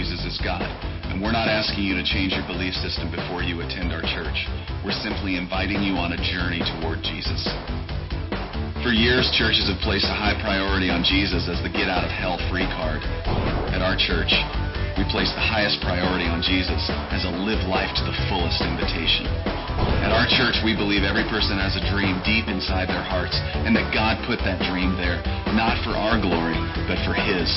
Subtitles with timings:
[0.00, 0.64] Jesus is God.
[1.12, 4.48] And we're not asking you to change your belief system before you attend our church.
[4.80, 7.44] We're simply inviting you on a journey toward Jesus.
[8.80, 12.08] For years, churches have placed a high priority on Jesus as the get out of
[12.08, 13.04] hell free card.
[13.76, 14.32] At our church,
[14.96, 16.80] we place the highest priority on Jesus
[17.12, 19.28] as a live life to the fullest invitation.
[20.00, 23.76] At our church, we believe every person has a dream deep inside their hearts and
[23.76, 25.20] that God put that dream there,
[25.52, 26.56] not for our glory,
[26.88, 27.52] but for His.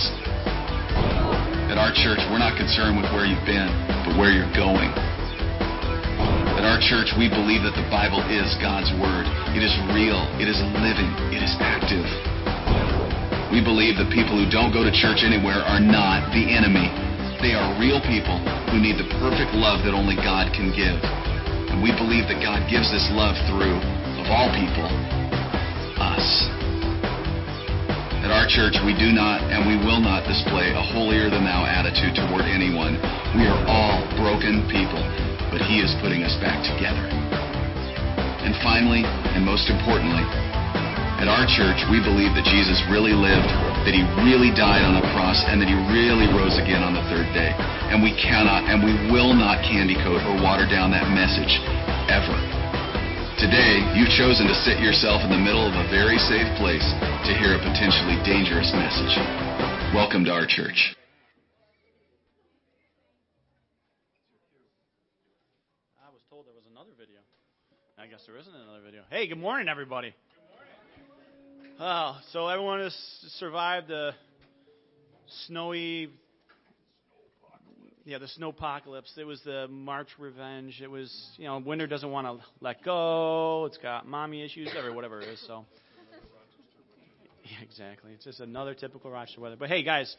[1.74, 3.66] At our church, we're not concerned with where you've been,
[4.06, 4.94] but where you're going.
[6.54, 9.26] At our church, we believe that the Bible is God's Word.
[9.58, 12.06] It is real, it is living, it is active.
[13.50, 16.94] We believe that people who don't go to church anywhere are not the enemy.
[17.42, 18.38] They are real people
[18.70, 21.02] who need the perfect love that only God can give.
[21.74, 23.82] And we believe that God gives this love through,
[24.22, 24.86] of all people,
[25.98, 26.63] us.
[28.24, 31.68] At our church, we do not and we will not display a holier than thou
[31.68, 32.96] attitude toward anyone.
[33.36, 35.04] We are all broken people,
[35.52, 37.04] but He is putting us back together.
[38.48, 40.24] And finally, and most importantly,
[41.20, 43.52] at our church, we believe that Jesus really lived,
[43.84, 47.04] that He really died on a cross, and that He really rose again on the
[47.12, 47.52] third day.
[47.92, 51.60] And we cannot and we will not candy coat or water down that message,
[52.08, 52.53] ever.
[53.44, 56.88] Today, you've chosen to sit yourself in the middle of a very safe place
[57.28, 59.20] to hear a potentially dangerous message.
[59.94, 60.96] Welcome to our church.
[66.00, 67.20] I was told there was another video.
[68.00, 69.02] I guess there isn't another video.
[69.10, 70.16] Hey, good morning, everybody.
[70.96, 71.76] Good morning.
[71.82, 72.96] Oh, so everyone has
[73.40, 74.14] survived the
[75.48, 76.12] snowy
[78.06, 79.14] yeah, the snow apocalypse.
[79.18, 80.82] It was the March revenge.
[80.82, 83.66] It was, you know, winter doesn't want to let go.
[83.66, 85.44] It's got mommy issues, whatever, whatever it is.
[85.48, 85.66] So,
[87.44, 88.12] yeah, exactly.
[88.14, 89.56] It's just another typical Rochester weather.
[89.58, 90.14] But hey, guys,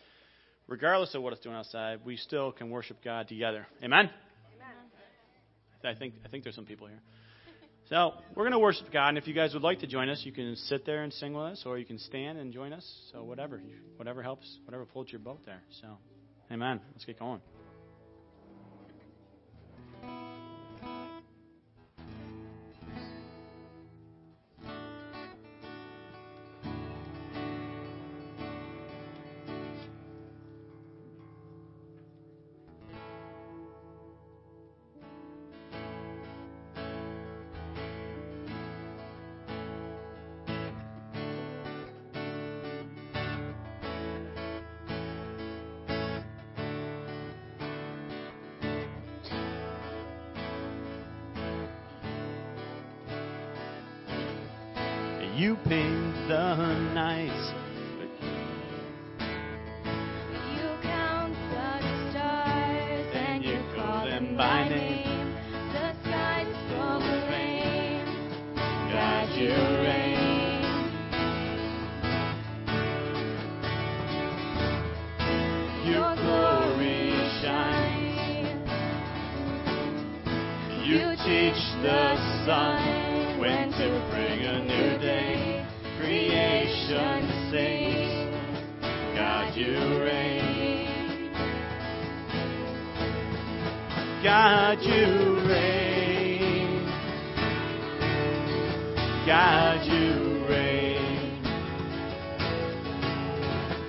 [0.66, 3.66] regardless of what it's doing outside, we still can worship God together.
[3.82, 4.10] Amen.
[4.10, 5.94] Amen.
[5.96, 7.00] I think I think there's some people here.
[7.90, 10.22] So we're going to worship God, and if you guys would like to join us,
[10.24, 12.90] you can sit there and sing with us, or you can stand and join us.
[13.12, 13.60] So whatever,
[13.96, 15.60] whatever helps, whatever floats your boat there.
[15.82, 15.88] So,
[16.50, 16.80] Amen.
[16.94, 17.40] Let's get going.
[55.36, 56.54] You paint the
[56.94, 57.52] nights.
[60.54, 65.34] You count the stars and you call them by name.
[65.72, 68.06] The skies full of rain.
[68.92, 69.50] God, you
[69.82, 70.14] reign.
[75.84, 77.10] Your glory
[77.42, 78.70] shines.
[80.86, 82.14] You teach the
[82.46, 84.03] sun when to
[89.56, 91.32] you reign.
[94.22, 96.86] God, you reign.
[99.26, 101.42] God, you reign.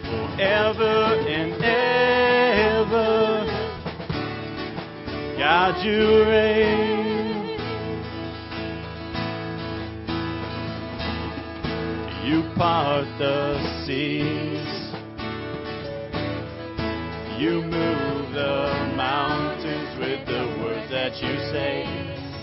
[0.04, 0.96] Forever
[1.28, 2.96] and ever.
[5.38, 6.75] God, you reign.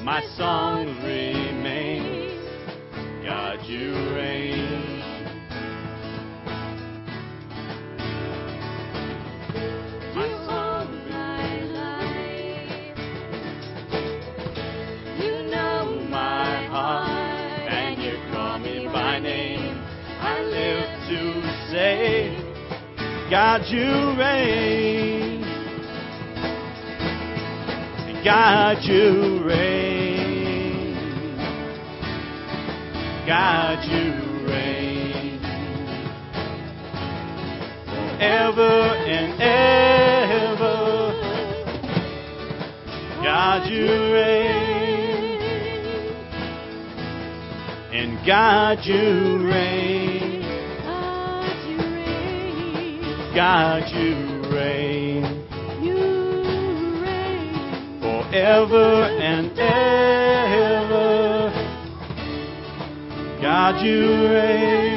[0.04, 2.32] My song remains.
[3.24, 4.98] God, you reign.
[10.16, 12.98] My You hold my life.
[15.20, 19.78] You know my heart, and you call me by name.
[20.20, 21.20] I live to
[21.70, 22.36] say,
[23.30, 25.42] God, you reign.
[28.24, 29.71] God, you reign.
[33.84, 35.40] you reign
[37.86, 40.72] forever and ever.
[43.22, 45.40] God, you reign,
[47.92, 50.42] and God, you reign.
[53.34, 54.14] God, you
[54.52, 55.24] reign.
[55.80, 55.96] You
[57.02, 60.11] reign forever and ever.
[63.62, 64.91] God, you reign.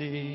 [0.00, 0.27] Raging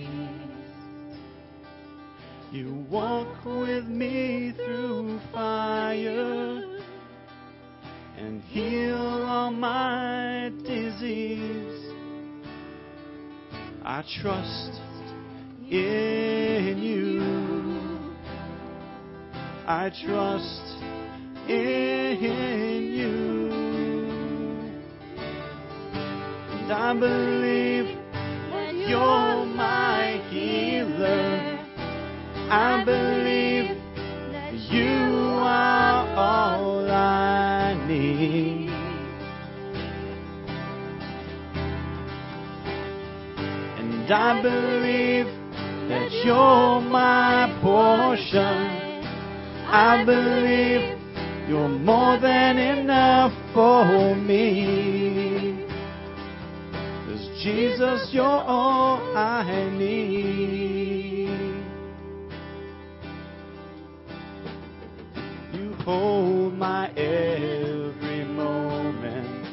[65.84, 69.44] hold my every moment.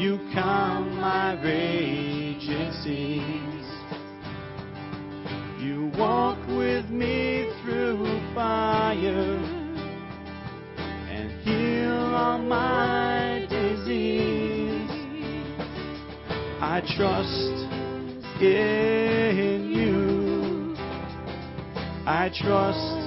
[0.00, 3.66] You calm my raging seas.
[5.62, 8.04] You walk with me through
[8.34, 9.38] fire
[11.10, 14.90] and heal all my disease.
[16.60, 20.74] I trust in you.
[22.06, 23.05] I trust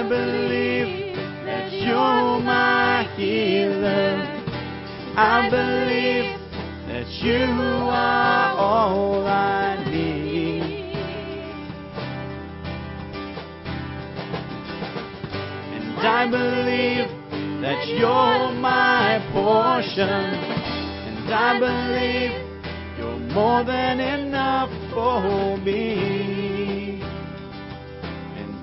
[0.00, 1.14] I believe
[1.44, 4.16] that you're my healer.
[5.14, 6.40] I believe
[6.88, 10.94] that you are all I need.
[15.74, 20.08] And I believe that you're my portion.
[20.08, 22.32] And I believe
[22.96, 26.49] you're more than enough for me.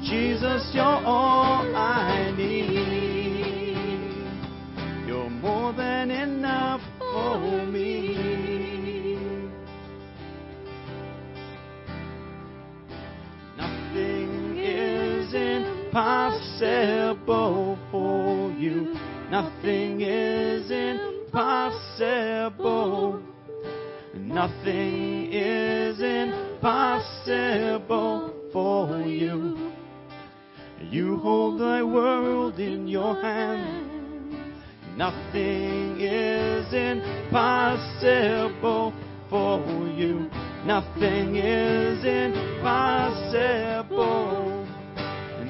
[0.09, 3.75] Jesus, you're all I need.
[5.05, 9.17] You're more than enough for me.
[13.57, 16.57] Nothing is impossible
[17.91, 18.95] for you.
[19.29, 21.91] Nothing is impossible.
[24.15, 26.93] Nothing is impossible
[28.53, 29.46] for you.
[30.89, 33.91] You hold the world in your hand.
[34.95, 38.93] Nothing is impossible
[39.29, 39.59] for
[39.95, 40.29] you.
[40.65, 44.65] Nothing is impossible.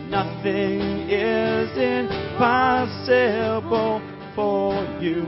[0.09, 4.01] Nothing is impossible
[4.33, 5.23] for you.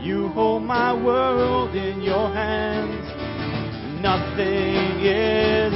[0.00, 3.04] You hold my world in your hands.
[4.00, 5.74] Nothing is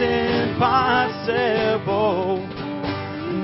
[0.54, 2.53] impossible.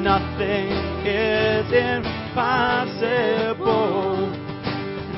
[0.03, 0.73] Nothing
[1.05, 4.31] is impossible.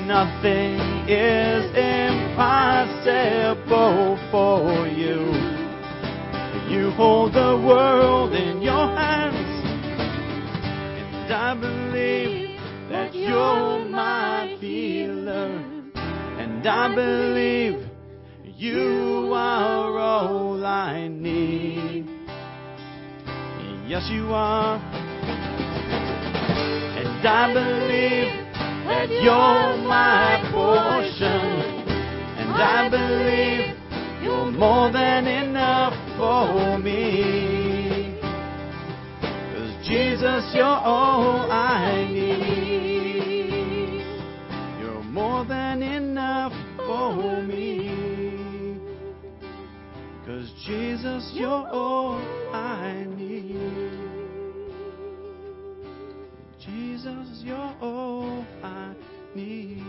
[0.07, 5.21] Nothing is impossible for you.
[6.69, 9.63] You hold the world in your hands.
[10.99, 12.59] And I believe
[12.91, 15.63] that you're my healer.
[16.41, 17.87] And I believe
[18.45, 20.72] you are all I
[23.93, 24.81] Yes, you are.
[26.97, 28.33] And I believe
[28.87, 31.43] that you're my portion.
[32.41, 33.77] And I believe
[34.25, 38.17] you're more than enough for me.
[39.21, 42.41] Cause Jesus, you're all I need.
[44.81, 48.79] You're more than enough for me.
[50.25, 52.17] Cause Jesus, you're all
[52.55, 53.12] I need.
[57.03, 58.95] Jesus, you're all I
[59.35, 59.83] need.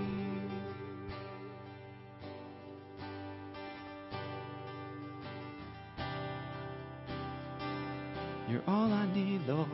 [8.50, 9.68] You're all I need, Lord.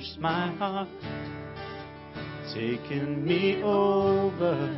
[0.00, 0.88] Ravished my heart,
[2.54, 4.76] taken me over,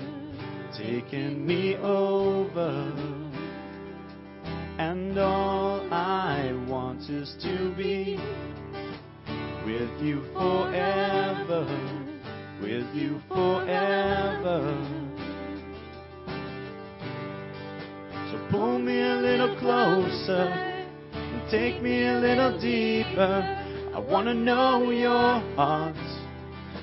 [0.76, 2.92] taken me over.
[4.78, 8.18] And all I want is to be
[9.64, 11.66] with you forever,
[12.60, 14.76] with you forever.
[18.30, 20.48] So pull me a little closer
[21.12, 23.61] and take me a little deeper.
[23.94, 25.96] I want to know your heart.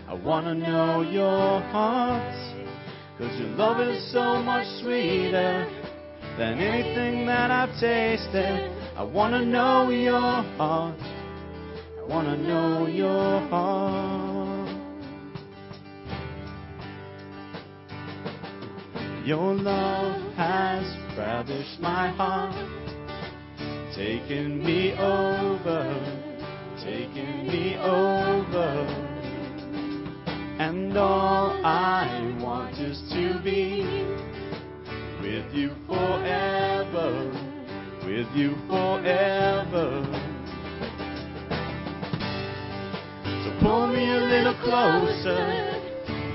[0.08, 2.36] I want to know your heart.
[3.18, 5.68] Cause your love is so much sweeter
[6.38, 8.72] than anything that I've tasted.
[8.96, 11.00] I want to know your heart.
[11.00, 14.70] I want to know your heart.
[19.26, 22.56] Your love has ravished my heart,
[23.96, 26.29] taken me over,
[26.84, 28.86] taken me over.
[30.60, 33.84] And all I want is to be
[35.22, 37.32] with you forever,
[38.06, 40.04] with you forever.
[43.44, 45.80] So pull me a little closer,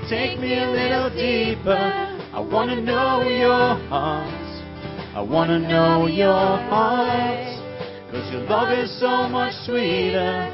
[0.09, 2.21] take me a little deeper.
[2.33, 4.29] I want to know your heart.
[5.15, 7.64] I want to know your heart.
[8.35, 10.51] Your love is so much sweeter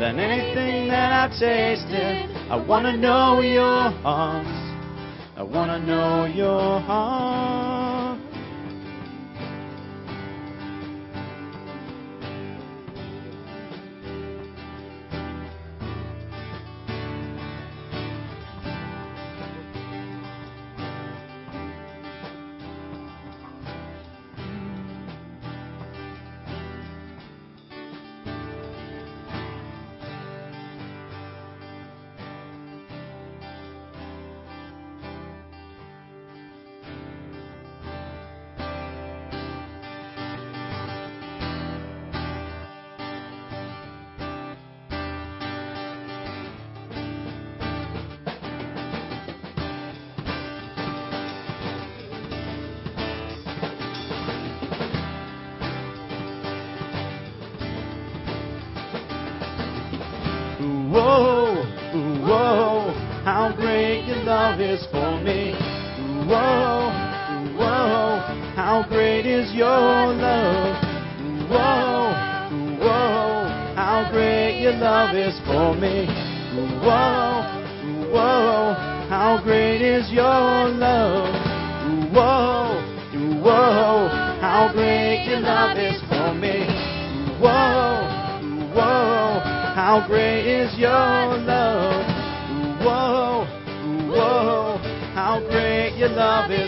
[0.00, 2.28] than anything that I've tasted.
[2.50, 4.44] I want to know your heart.
[5.36, 7.81] I want to know your heart.
[75.02, 76.06] Love is for me.
[76.78, 77.42] Whoa,
[78.12, 78.74] whoa,
[79.08, 81.26] how great is your love.
[82.14, 82.78] Whoa,
[83.42, 84.08] whoa,
[84.40, 86.66] how great your love is for me.
[87.42, 88.06] Whoa,
[88.74, 89.40] whoa,
[89.74, 92.06] how great is your love.
[92.84, 93.44] Whoa,
[94.06, 94.78] whoa,
[95.14, 96.61] how great your love is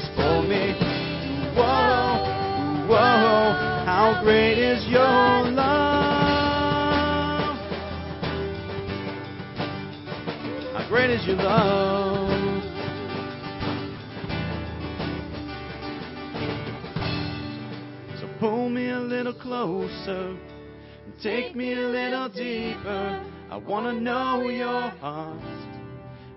[11.26, 12.62] Your love.
[18.20, 20.36] So pull me a little closer
[21.06, 23.24] and Take me a little deeper.
[23.50, 25.40] I want to know your heart.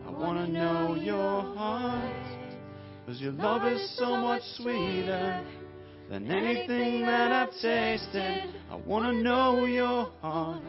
[0.05, 2.39] I want to know your heart.
[3.05, 5.45] Cause your love is so much sweeter
[6.09, 8.53] than anything that I've tasted.
[8.71, 10.63] I want to know your heart.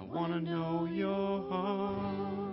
[0.00, 2.47] I want to know your heart.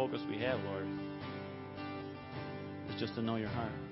[0.00, 0.86] Focus we have, Lord.
[2.88, 3.89] Is just to know your heart.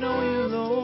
[0.00, 0.79] Know you, Lord.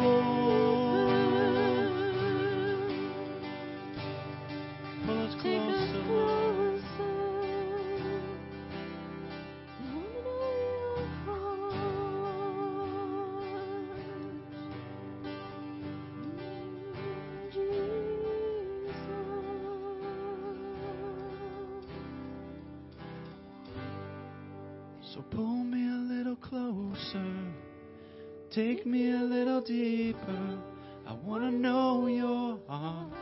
[28.56, 30.58] Take me a little deeper.
[31.06, 33.12] I want to know your heart.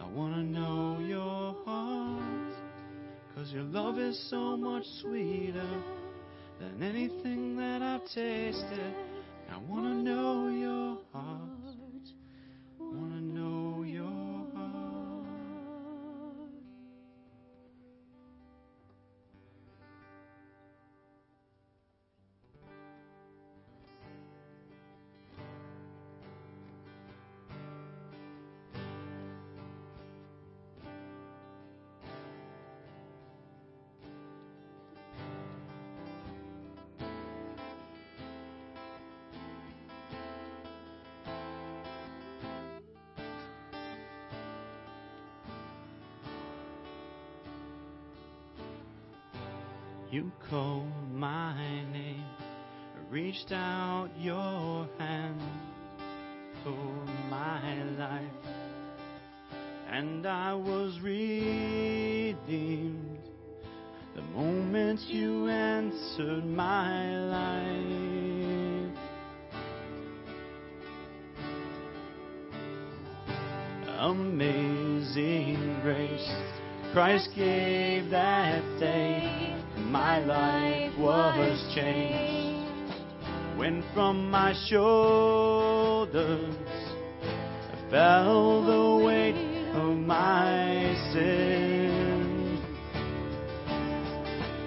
[0.00, 2.54] I want to know your heart.
[3.34, 5.68] Cause your love is so much sweeter
[6.60, 8.94] than anything that I've tasted.
[50.10, 51.54] You called my
[51.92, 52.24] name,
[53.10, 55.38] reached out your hand
[56.64, 58.22] for my life,
[59.90, 62.38] and I was redeemed
[64.16, 68.08] the moment you answered my life.
[73.98, 76.32] Amazing grace,
[76.94, 78.37] Christ gave that
[80.18, 82.94] my life was changed
[83.56, 86.54] when from my shoulders
[87.90, 89.36] fell the weight
[89.74, 92.60] of my sin.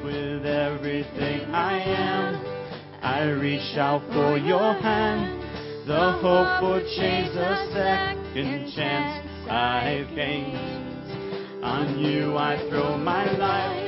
[0.05, 2.35] With everything I am,
[3.01, 5.39] I reach out for your hand.
[5.85, 10.81] The hope for change, the second chance I've gained.
[11.63, 13.80] On you I throw my life,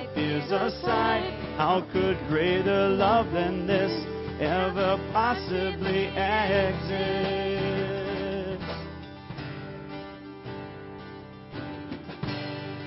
[0.00, 1.32] my fears aside.
[1.56, 3.92] How could greater love than this
[4.40, 6.70] ever possibly exist?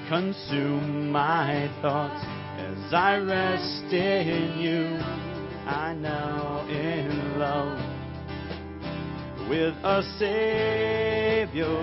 [0.09, 2.25] Consume my thoughts
[2.57, 4.97] as I rest in you.
[5.65, 7.79] I now in love
[9.49, 11.77] with a Savior,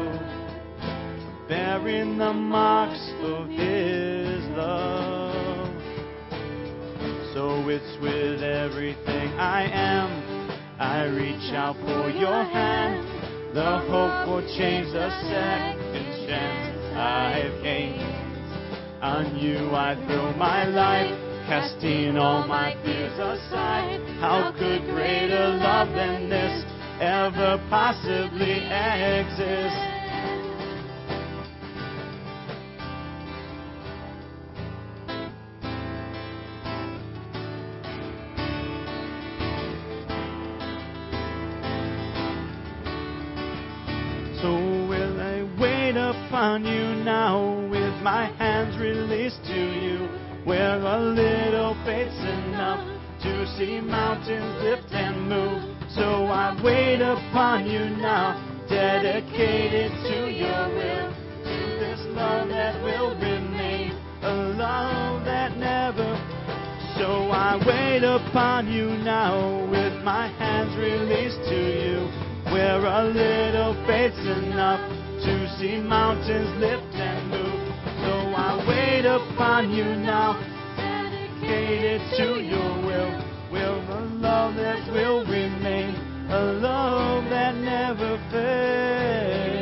[1.49, 5.20] bearing the marks of His love.
[7.35, 13.07] So it's with everything I am, I reach out for your hand.
[13.55, 18.03] The hope will change, the second chance I've gained.
[19.01, 21.15] On you I throw my life,
[21.47, 24.01] casting all my fears aside.
[24.19, 26.65] How could greater love than this
[27.01, 29.90] ever possibly exist?
[47.05, 50.09] Now with my hands released to you,
[50.45, 52.81] where a little faith's enough
[53.23, 55.63] to see mountains lift and move.
[55.95, 61.13] So I wait upon you now, dedicated to your will,
[61.45, 66.17] to this love that will remain, a love that never.
[66.99, 73.75] So I wait upon you now with my hands released to you, where a little
[73.87, 77.61] faith's enough to see mountains lift and move.
[78.05, 80.35] So I wait upon you now,
[80.77, 83.13] dedicated to your will,
[83.53, 85.95] will a love that will remain,
[86.31, 89.61] a love that never fails.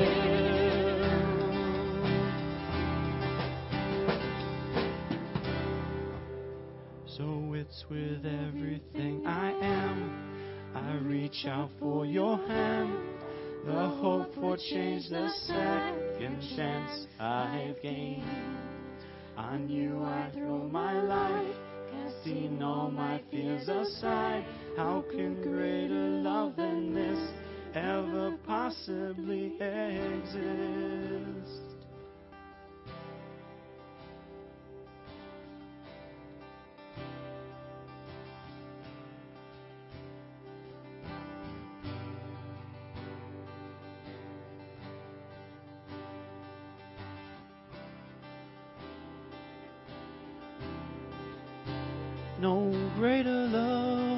[7.16, 10.37] So it's with everything I am.
[10.75, 13.17] I reach out for your hand.
[13.68, 18.24] The hope for change, the second chance I've gained.
[19.37, 21.54] On you I throw my life,
[21.92, 24.46] casting all my fears aside.
[24.74, 27.20] How can greater love than this
[27.74, 30.38] ever possibly exist?
[52.40, 54.17] No greater love.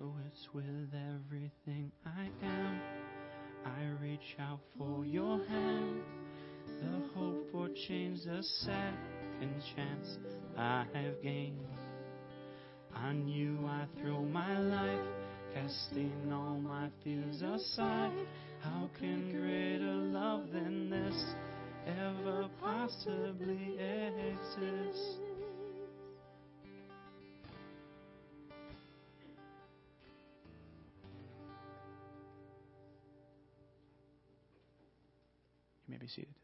[0.00, 2.80] So it's with everything I am.
[3.66, 6.00] I reach out for your hand.
[6.80, 10.16] The hope for change, the second chance
[10.56, 11.60] I have gained.
[12.96, 15.06] On you I throw my life,
[15.52, 18.26] casting all my fears aside.
[18.60, 21.24] How can greater love than this
[21.86, 25.29] ever possibly exist?
[36.10, 36.34] Seated.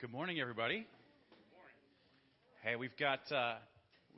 [0.00, 0.86] Good morning, everybody.
[2.62, 3.54] Hey, we've got uh,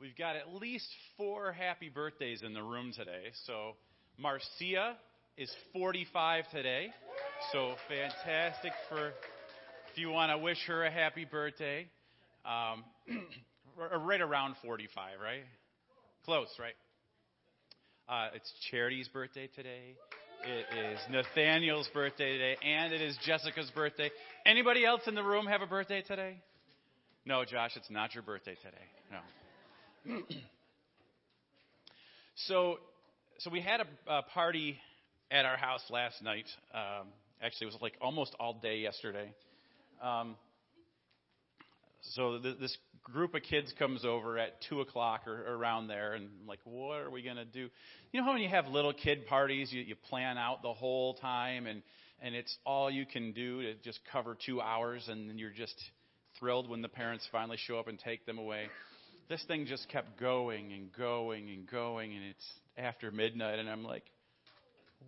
[0.01, 3.25] we've got at least four happy birthdays in the room today.
[3.45, 3.75] So
[4.17, 4.97] Marcia
[5.37, 6.87] is 45 today.
[7.53, 9.09] So fantastic for
[9.91, 11.87] if you want to wish her a happy birthday.
[12.43, 12.83] Um,
[13.77, 15.43] right around 45, right?
[16.25, 16.73] Close, right?
[18.09, 19.95] Uh, it's Charity's birthday today.
[20.43, 24.09] It is Nathaniel's birthday today, and it is Jessica's birthday.
[24.43, 26.41] Anybody else in the room have a birthday today?
[27.25, 28.85] No, Josh, it's not your birthday today.
[29.11, 29.19] No.
[32.35, 32.77] so,
[33.39, 34.77] so we had a, a party
[35.29, 36.45] at our house last night.
[36.73, 37.07] Um,
[37.41, 39.33] actually, it was like almost all day yesterday.
[40.01, 40.35] Um,
[42.13, 46.29] so th- this group of kids comes over at two o'clock or around there, and
[46.41, 47.69] I'm like, what are we gonna do?
[48.11, 51.13] You know how when you have little kid parties, you, you plan out the whole
[51.15, 51.83] time, and
[52.23, 55.75] and it's all you can do to just cover two hours, and then you're just
[56.39, 58.65] thrilled when the parents finally show up and take them away.
[59.31, 62.45] This thing just kept going and going and going, and it's
[62.77, 64.03] after midnight, and I'm like,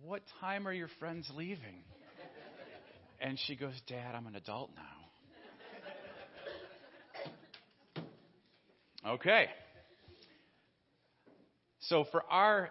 [0.02, 1.84] what time are your friends leaving?
[3.20, 4.70] And she goes, Dad, I'm an adult
[9.04, 9.10] now.
[9.10, 9.44] Okay.
[11.80, 12.70] So for our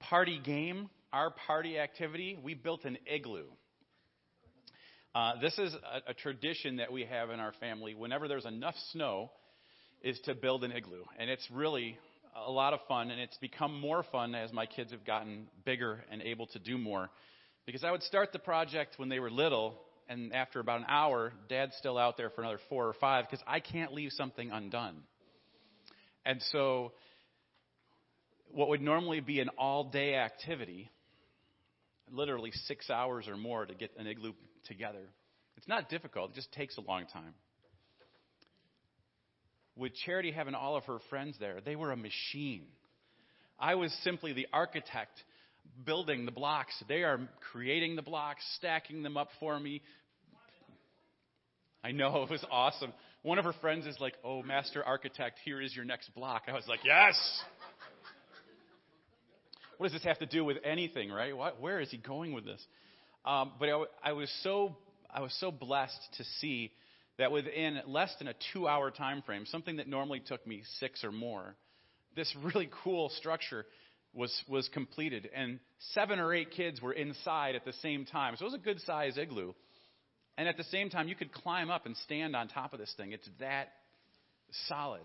[0.00, 3.44] party game, our party activity, we built an igloo.
[5.14, 7.94] Uh, this is a, a tradition that we have in our family.
[7.94, 9.30] Whenever there's enough snow,
[10.02, 11.98] is to build an igloo, and it's really
[12.46, 13.10] a lot of fun.
[13.10, 16.78] And it's become more fun as my kids have gotten bigger and able to do
[16.78, 17.10] more.
[17.66, 21.32] Because I would start the project when they were little, and after about an hour,
[21.48, 25.02] Dad's still out there for another four or five because I can't leave something undone.
[26.24, 26.92] And so,
[28.52, 30.90] what would normally be an all day activity,
[32.10, 34.32] literally six hours or more to get an igloo
[34.66, 35.04] together,
[35.56, 37.34] it's not difficult, it just takes a long time.
[39.78, 42.64] With Charity having all of her friends there, they were a machine.
[43.60, 45.12] I was simply the architect
[45.84, 46.72] building the blocks.
[46.88, 47.20] They are
[47.52, 49.82] creating the blocks, stacking them up for me.
[51.82, 52.92] I know, it was awesome.
[53.22, 56.42] One of her friends is like, Oh, Master Architect, here is your next block.
[56.48, 57.14] I was like, Yes!
[59.76, 61.36] What does this have to do with anything, right?
[61.36, 62.60] What, where is he going with this?
[63.24, 64.76] Um, but I, I, was so,
[65.08, 66.72] I was so blessed to see
[67.18, 71.04] that within less than a two hour time frame, something that normally took me six
[71.04, 71.56] or more,
[72.16, 73.66] this really cool structure
[74.14, 75.28] was, was completed.
[75.34, 75.60] And
[75.94, 78.34] seven or eight kids were inside at the same time.
[78.36, 79.52] So it was a good size igloo.
[80.36, 82.92] And at the same time, you could climb up and stand on top of this
[82.96, 83.12] thing.
[83.12, 83.72] It's that
[84.68, 85.02] solid.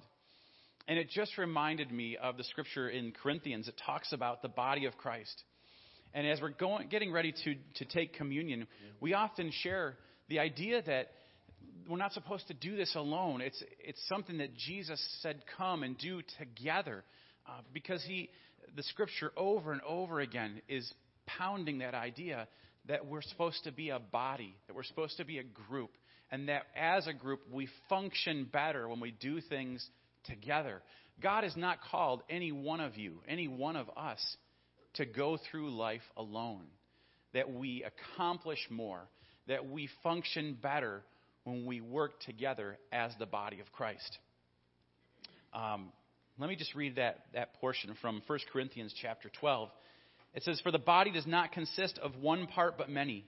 [0.88, 4.86] And it just reminded me of the scripture in Corinthians that talks about the body
[4.86, 5.43] of Christ.
[6.13, 8.67] And as we're going, getting ready to, to take communion,
[8.99, 9.95] we often share
[10.30, 11.08] the idea that
[11.88, 13.41] we're not supposed to do this alone.
[13.41, 17.04] It's, it's something that Jesus said, come and do together.
[17.47, 18.30] Uh, because he,
[18.76, 20.91] the scripture over and over again is
[21.26, 22.47] pounding that idea
[22.88, 25.91] that we're supposed to be a body, that we're supposed to be a group,
[26.32, 29.86] and that as a group we function better when we do things
[30.26, 30.82] together.
[31.21, 34.19] God has not called any one of you, any one of us,
[34.95, 36.65] to go through life alone.
[37.34, 39.02] That we accomplish more,
[39.47, 41.04] that we function better
[41.43, 44.17] when we work together as the body of Christ.
[45.53, 45.91] Um,
[46.39, 49.69] let me just read that, that portion from 1 Corinthians chapter 12.
[50.34, 53.25] It says, For the body does not consist of one part but many.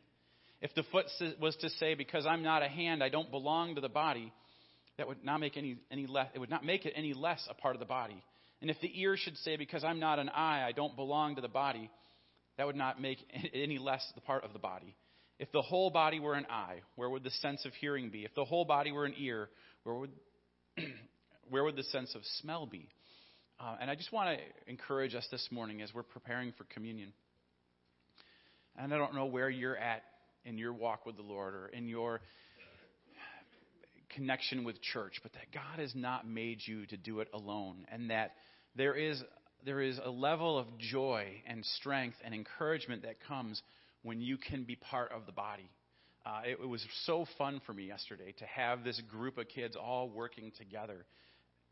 [0.62, 1.06] If the foot
[1.40, 4.34] was to say, Because I'm not a hand, I don't belong to the body,
[4.98, 7.54] that would not make any, any less, it would not make it any less a
[7.54, 8.24] part of the body.
[8.62, 11.42] And if the ear should say, Because I'm not an eye, I don't belong to
[11.42, 11.92] the body,
[12.58, 14.96] that would not make it any less the part of the body.
[15.38, 18.24] If the whole body were an eye, where would the sense of hearing be?
[18.24, 19.50] If the whole body were an ear,
[19.84, 20.12] where would,
[21.50, 22.88] where would the sense of smell be?
[23.60, 27.12] Uh, and I just want to encourage us this morning as we're preparing for communion.
[28.78, 30.04] And I don't know where you're at
[30.46, 32.22] in your walk with the Lord or in your
[34.16, 38.10] connection with church, but that God has not made you to do it alone, and
[38.10, 38.32] that
[38.76, 39.22] there is
[39.66, 43.62] there is a level of joy and strength and encouragement that comes
[44.06, 45.68] when you can be part of the body.
[46.26, 49.76] Uh, it, it was so fun for me yesterday to have this group of kids
[49.76, 51.06] all working together.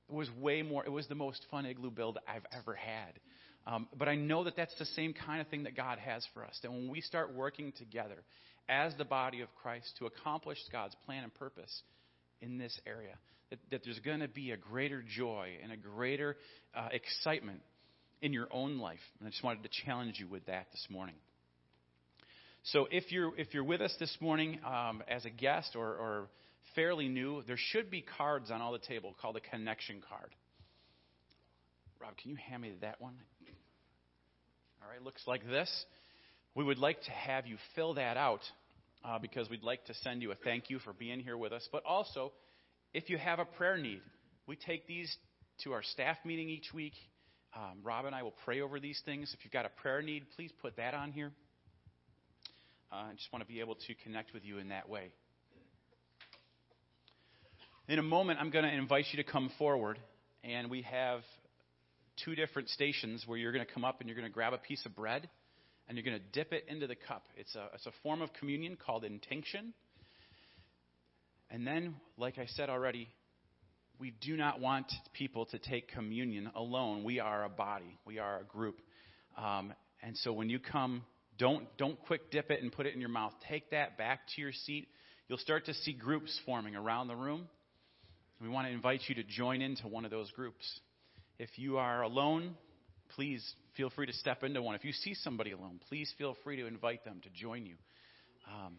[0.10, 0.84] It was way more.
[0.84, 3.20] It was the most fun igloo build I've ever had.
[3.66, 6.44] Um, but I know that that's the same kind of thing that God has for
[6.44, 6.58] us.
[6.64, 8.24] That when we start working together
[8.68, 11.84] as the body of Christ to accomplish God's plan and purpose
[12.42, 13.16] in this area,
[13.52, 16.36] that, that there's going to be a greater joy and a greater
[16.76, 17.62] uh, excitement
[18.22, 19.00] in your own life.
[19.20, 21.16] And I just wanted to challenge you with that this morning.
[22.68, 26.28] So if you're if you're with us this morning um, as a guest or, or
[26.76, 30.34] fairly new, there should be cards on all the table called a connection card.
[32.00, 33.16] Rob, can you hand me that one?
[34.82, 35.70] All right, looks like this.
[36.56, 38.42] We would like to have you fill that out
[39.04, 41.68] uh, because we'd like to send you a thank you for being here with us.
[41.72, 42.32] But also,
[42.94, 44.02] if you have a prayer need,
[44.48, 45.14] we take these
[45.64, 46.94] to our staff meeting each week.
[47.56, 49.34] Um, Rob and I will pray over these things.
[49.38, 51.32] If you've got a prayer need, please put that on here.
[52.94, 55.10] Uh, I just want to be able to connect with you in that way.
[57.88, 59.98] In a moment, I'm going to invite you to come forward,
[60.44, 61.22] and we have
[62.24, 64.60] two different stations where you're going to come up and you're going to grab a
[64.60, 65.28] piece of bread
[65.88, 67.24] and you're going to dip it into the cup.
[67.36, 69.74] It's a, it's a form of communion called intinction.
[71.50, 73.10] And then, like I said already,
[74.00, 77.04] we do not want people to take communion alone.
[77.04, 78.82] We are a body, we are a group.
[79.36, 81.04] Um, and so when you come,
[81.44, 83.34] don't, don't quick dip it and put it in your mouth.
[83.50, 84.88] Take that back to your seat.
[85.28, 87.50] You'll start to see groups forming around the room.
[88.42, 90.64] We want to invite you to join into one of those groups.
[91.40, 92.56] If you are alone,
[93.14, 94.76] please feel free to step into one.
[94.76, 97.76] If you see somebody alone, please feel free to invite them to join you
[98.50, 98.78] um,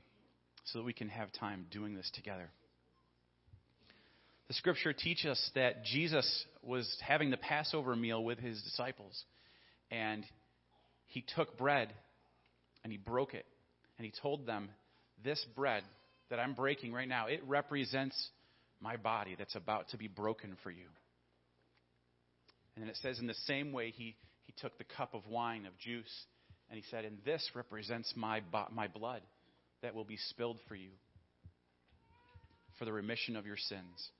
[0.64, 2.48] so that we can have time doing this together.
[4.48, 9.22] The scripture teaches us that Jesus was having the Passover meal with his disciples,
[9.90, 10.24] and
[11.08, 11.92] he took bread
[12.84, 13.46] and he broke it,
[13.98, 14.68] and he told them,
[15.24, 15.82] This bread
[16.30, 18.30] that I'm breaking right now, it represents
[18.80, 20.86] my body that's about to be broken for you.
[22.74, 24.16] And then it says, in the same way, he,
[24.46, 26.12] he took the cup of wine, of juice,
[26.68, 28.42] and he said, And this represents my,
[28.72, 29.22] my blood
[29.82, 30.90] that will be spilled for you
[32.78, 34.10] for the remission of your sins.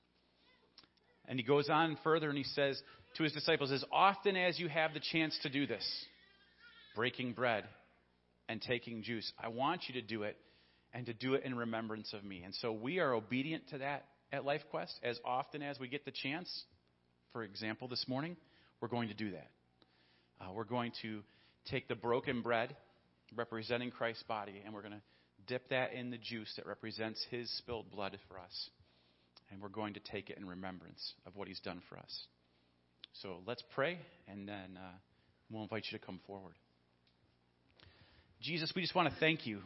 [1.26, 2.80] And he goes on further and he says
[3.16, 5.84] to his disciples, As often as you have the chance to do this,
[6.94, 7.64] breaking bread
[8.48, 10.36] and taking juice, I want you to do it
[10.92, 12.42] and to do it in remembrance of me.
[12.44, 16.12] And so we are obedient to that at LifeQuest as often as we get the
[16.12, 16.64] chance.
[17.32, 18.36] For example, this morning,
[18.80, 19.50] we're going to do that.
[20.40, 21.22] Uh, we're going to
[21.70, 22.76] take the broken bread
[23.34, 25.02] representing Christ's body, and we're going to
[25.46, 28.70] dip that in the juice that represents his spilled blood for us.
[29.50, 32.26] And we're going to take it in remembrance of what he's done for us.
[33.22, 34.96] So let's pray, and then uh,
[35.50, 36.54] we'll invite you to come forward.
[38.44, 39.60] Jesus, we just want to thank you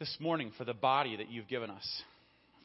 [0.00, 2.02] this morning for the body that you've given us,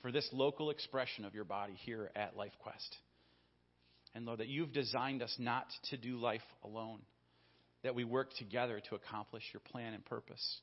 [0.02, 2.90] for this local expression of your body here at LifeQuest.
[4.16, 7.02] And Lord, that you've designed us not to do life alone,
[7.84, 10.58] that we work together to accomplish your plan and purpose.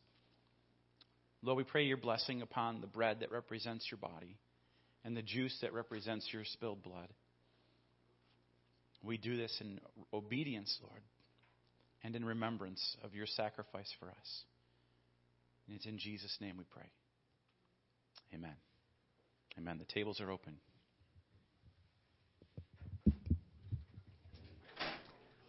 [1.45, 4.39] Lord, we pray your blessing upon the bread that represents your body
[5.05, 7.09] and the juice that represents your spilled blood.
[9.05, 9.79] We do this in
[10.13, 11.01] obedience, Lord,
[12.05, 14.43] and in remembrance of your sacrifice for us.
[15.67, 16.91] And it's in Jesus' name we pray.
[18.35, 18.55] Amen.
[19.59, 19.79] Amen.
[19.79, 20.55] The tables are open.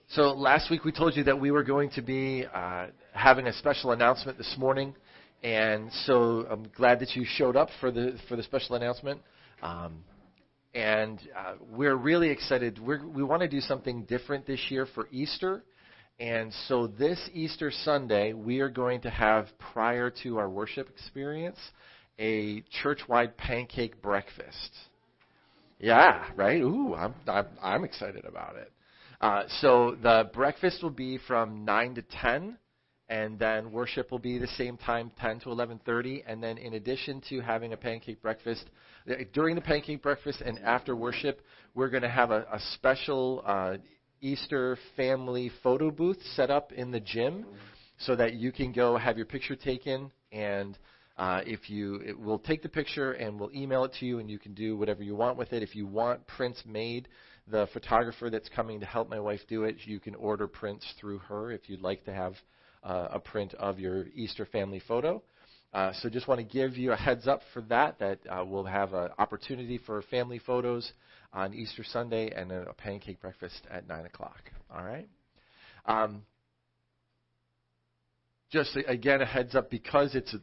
[0.09, 3.53] So last week we told you that we were going to be uh, having a
[3.53, 4.95] special announcement this morning,
[5.43, 9.21] and so I'm glad that you showed up for the for the special announcement.
[9.61, 10.03] Um,
[10.73, 12.79] and uh, we're really excited.
[12.79, 15.63] We're, we want to do something different this year for Easter.
[16.19, 21.57] And so this Easter Sunday, we are going to have, prior to our worship experience,
[22.19, 24.71] a church-wide pancake breakfast.
[25.79, 26.61] Yeah, right?
[26.61, 28.69] Ooh, I'm, I'm, I'm excited about it.
[29.21, 32.57] Uh, so the breakfast will be from 9 to 10
[33.09, 37.21] and then worship will be the same time 10 to 11:30 and then in addition
[37.27, 38.65] to having a pancake breakfast
[39.33, 41.41] during the pancake breakfast and after worship
[41.73, 43.77] we're going to have a, a special uh,
[44.21, 47.45] Easter family photo booth set up in the gym
[47.97, 50.77] so that you can go have your picture taken and
[51.17, 54.29] uh, if you it, we'll take the picture and we'll email it to you and
[54.29, 57.07] you can do whatever you want with it if you want prints made
[57.47, 61.17] the photographer that's coming to help my wife do it you can order prints through
[61.17, 62.35] her if you'd like to have
[62.83, 65.21] uh, a print of your Easter family photo.
[65.73, 68.63] Uh, so just want to give you a heads up for that, that uh, we'll
[68.63, 70.91] have an opportunity for family photos
[71.33, 74.51] on Easter Sunday and a pancake breakfast at 9 o'clock.
[74.73, 75.07] All right?
[75.85, 76.23] Um,
[78.51, 80.35] just again, a heads up because it's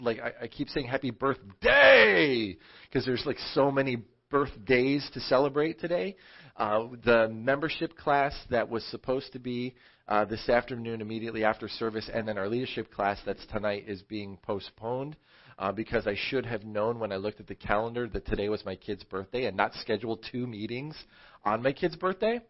[0.00, 2.56] like I, I keep saying happy birthday
[2.88, 3.98] because there's like so many
[4.30, 6.16] birthdays to celebrate today.
[6.56, 9.74] Uh, the membership class that was supposed to be
[10.08, 14.38] uh, this afternoon immediately after service, and then our leadership class that's tonight is being
[14.42, 15.16] postponed
[15.60, 18.64] uh, because I should have known when I looked at the calendar that today was
[18.64, 20.96] my kid's birthday and not scheduled two meetings
[21.44, 22.40] on my kid's birthday.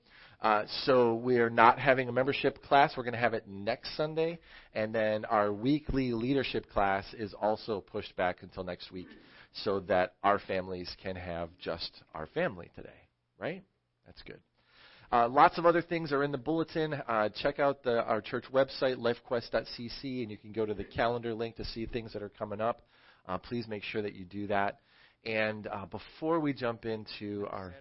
[0.41, 2.95] Uh, so we are not having a membership class.
[2.97, 4.39] We're going to have it next Sunday,
[4.75, 9.09] and then our weekly leadership class is also pushed back until next week,
[9.53, 12.89] so that our families can have just our family today.
[13.39, 13.63] Right?
[14.07, 14.41] That's good.
[15.13, 16.95] Uh, lots of other things are in the bulletin.
[16.95, 21.35] Uh, check out the, our church website, lifequest.cc, and you can go to the calendar
[21.35, 22.83] link to see things that are coming up.
[23.31, 24.81] Uh, please make sure that you do that.
[25.25, 27.73] And uh, before we jump into our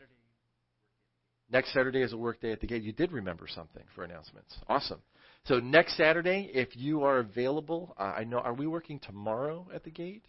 [1.49, 2.83] next Saturday is a work day at the gate.
[2.83, 4.55] You did remember something for announcements.
[4.67, 5.01] Awesome.
[5.45, 8.37] So next Saturday, if you are available, uh, I know.
[8.37, 10.25] Are we working tomorrow at the gate?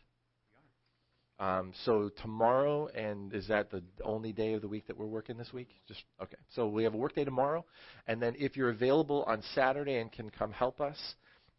[1.39, 5.37] Um, so tomorrow, and is that the only day of the week that we're working
[5.37, 5.69] this week?
[5.87, 6.37] Just okay.
[6.55, 7.67] So we have a work day tomorrow,
[8.07, 10.99] and then if you're available on Saturday and can come help us,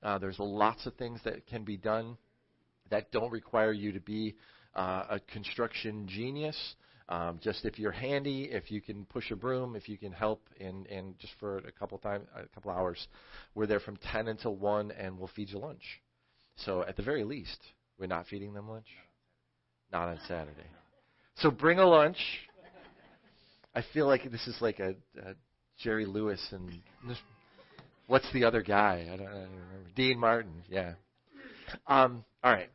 [0.02, 2.18] uh, there's lots of things that can be done
[2.92, 4.36] that don't require you to be
[4.76, 6.76] uh, a construction genius.
[7.10, 10.42] Um, just if you're handy, if you can push a broom, if you can help,
[10.60, 13.08] and and just for a couple time, a couple hours,
[13.54, 15.84] we're there from 10 until 1, and we'll feed you lunch.
[16.56, 17.60] So at the very least,
[18.00, 18.88] we're not feeding them lunch.
[19.92, 20.70] Not on Saturday.
[21.36, 22.18] So bring a lunch.
[23.76, 25.34] I feel like this is like a, a
[25.82, 26.72] Jerry Lewis and
[28.08, 29.10] what's the other guy?
[29.12, 29.90] I don't, I don't remember.
[29.96, 30.64] Dean Martin.
[30.70, 30.94] Yeah.
[31.88, 32.70] Um, all right.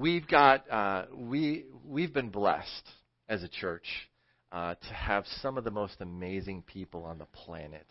[0.00, 2.88] We've got uh, we we've been blessed
[3.28, 3.84] as a church
[4.50, 7.84] uh, to have some of the most amazing people on the planet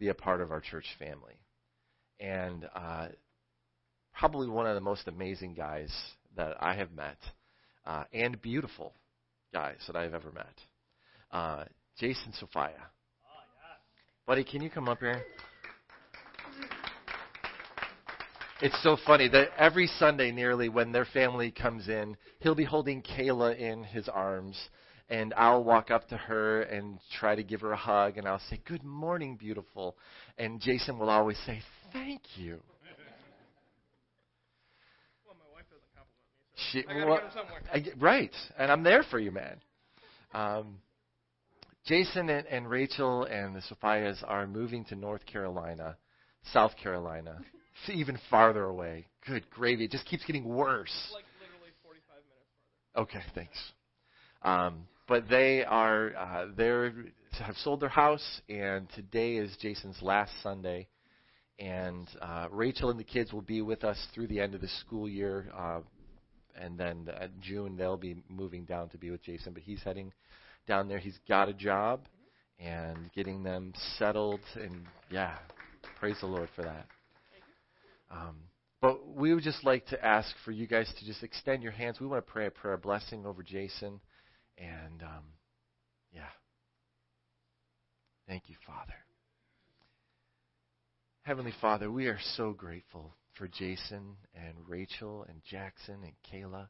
[0.00, 1.38] be a part of our church family,
[2.18, 3.08] and uh,
[4.18, 5.92] probably one of the most amazing guys
[6.36, 7.18] that I have met,
[7.86, 8.92] uh, and beautiful
[9.54, 10.54] guys that I've ever met.
[11.30, 11.64] Uh,
[12.00, 12.90] Jason Sophia.
[14.26, 15.22] Buddy, can you come up here?
[18.60, 23.02] It's so funny that every Sunday, nearly, when their family comes in, he'll be holding
[23.02, 24.58] Kayla in his arms,
[25.08, 28.42] and I'll walk up to her and try to give her a hug, and I'll
[28.50, 29.96] say, Good morning, beautiful.
[30.38, 32.58] And Jason will always say, Thank you.
[35.24, 37.62] Well, my wife doesn't compliment me, so She, I well, get her somewhere.
[37.72, 39.60] I right, and I'm there for you, man.
[40.34, 40.78] Um,
[41.86, 45.96] Jason and, and Rachel and the Sophias are moving to North Carolina,
[46.52, 47.38] South Carolina,
[47.92, 49.06] even farther away.
[49.26, 49.84] Good gravy!
[49.84, 51.10] It just keeps getting worse.
[51.12, 52.50] like literally 45 minutes
[52.94, 53.02] farther.
[53.02, 53.58] Okay, thanks.
[54.42, 56.90] Um, but they are uh, they
[57.40, 60.88] have sold their house, and today is Jason's last Sunday.
[61.58, 64.68] And uh, Rachel and the kids will be with us through the end of the
[64.68, 65.80] school year, uh,
[66.54, 69.54] and then uh, June they'll be moving down to be with Jason.
[69.54, 70.12] But he's heading
[70.68, 70.98] down there.
[70.98, 72.02] He's got a job,
[72.60, 74.40] and getting them settled.
[74.54, 75.34] And yeah,
[75.98, 76.86] praise the Lord for that.
[78.10, 78.36] Um,
[78.80, 81.98] but we would just like to ask for you guys to just extend your hands.
[82.00, 84.00] We want to pray a prayer blessing over Jason.
[84.56, 85.24] And um,
[86.12, 86.30] yeah.
[88.26, 88.94] Thank you, Father.
[91.22, 96.68] Heavenly Father, we are so grateful for Jason and Rachel and Jackson and Kayla.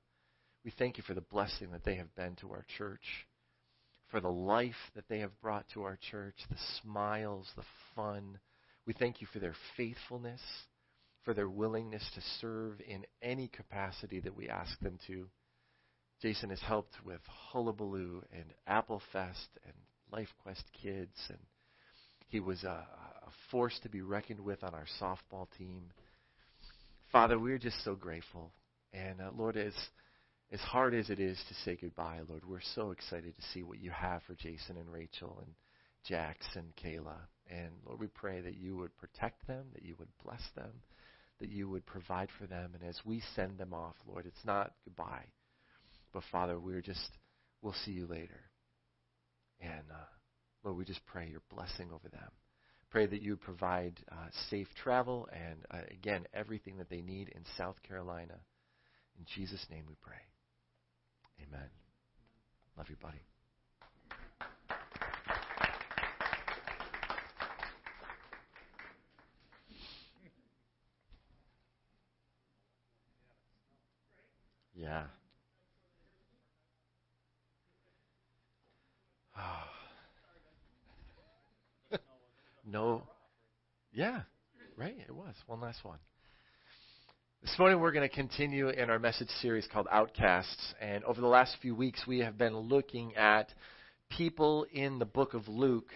[0.65, 3.27] We thank you for the blessing that they have been to our church,
[4.11, 7.63] for the life that they have brought to our church, the smiles, the
[7.95, 8.39] fun.
[8.87, 10.41] We thank you for their faithfulness
[11.29, 15.27] for their willingness to serve in any capacity that we ask them to.
[16.23, 19.75] Jason has helped with Hullabaloo and Apple Fest and
[20.11, 21.37] Life Quest Kids, and
[22.29, 22.69] he was a,
[23.27, 25.91] a force to be reckoned with on our softball team.
[27.13, 28.51] Father, we're just so grateful.
[28.95, 29.75] And uh, Lord, as,
[30.51, 33.81] as hard as it is to say goodbye, Lord, we're so excited to see what
[33.81, 35.53] you have for Jason and Rachel and
[36.07, 37.19] Jax and Kayla.
[37.51, 40.71] And Lord, we pray that you would protect them, that you would bless them,
[41.41, 42.73] that you would provide for them.
[42.75, 45.27] And as we send them off, Lord, it's not goodbye.
[46.13, 47.11] But Father, we're just,
[47.63, 48.41] we'll see you later.
[49.61, 50.07] And uh,
[50.65, 52.31] Lord, we just pray your blessing over them.
[52.91, 57.43] Pray that you provide uh, safe travel and, uh, again, everything that they need in
[57.57, 58.35] South Carolina.
[59.19, 60.17] In Jesus' name we pray.
[61.47, 61.69] Amen.
[62.77, 63.19] Love you, buddy.
[74.79, 75.05] Yeah.
[82.65, 83.03] no.
[83.93, 84.21] Yeah,
[84.77, 84.95] right.
[85.09, 85.99] It was one last one.
[87.43, 91.27] This morning we're going to continue in our message series called Outcasts, and over the
[91.27, 93.53] last few weeks we have been looking at
[94.11, 95.91] people in the book of Luke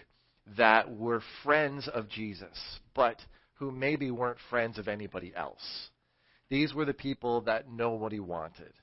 [0.56, 2.58] that were friends of Jesus,
[2.96, 3.20] but
[3.54, 5.90] who maybe weren't friends of anybody else.
[6.52, 8.74] These were the people that nobody wanted.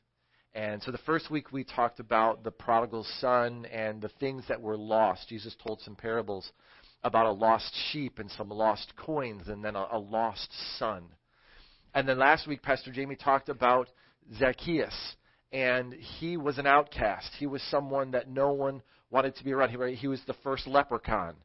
[0.55, 4.59] And so the first week we talked about the prodigal son and the things that
[4.59, 5.29] were lost.
[5.29, 6.51] Jesus told some parables
[7.03, 10.49] about a lost sheep and some lost coins and then a, a lost
[10.79, 11.03] son.
[11.93, 13.87] And then last week Pastor Jamie talked about
[14.39, 15.15] Zacchaeus
[15.53, 17.29] and he was an outcast.
[17.37, 19.69] He was someone that no one wanted to be around.
[19.69, 21.35] He, he was the first leprechaun.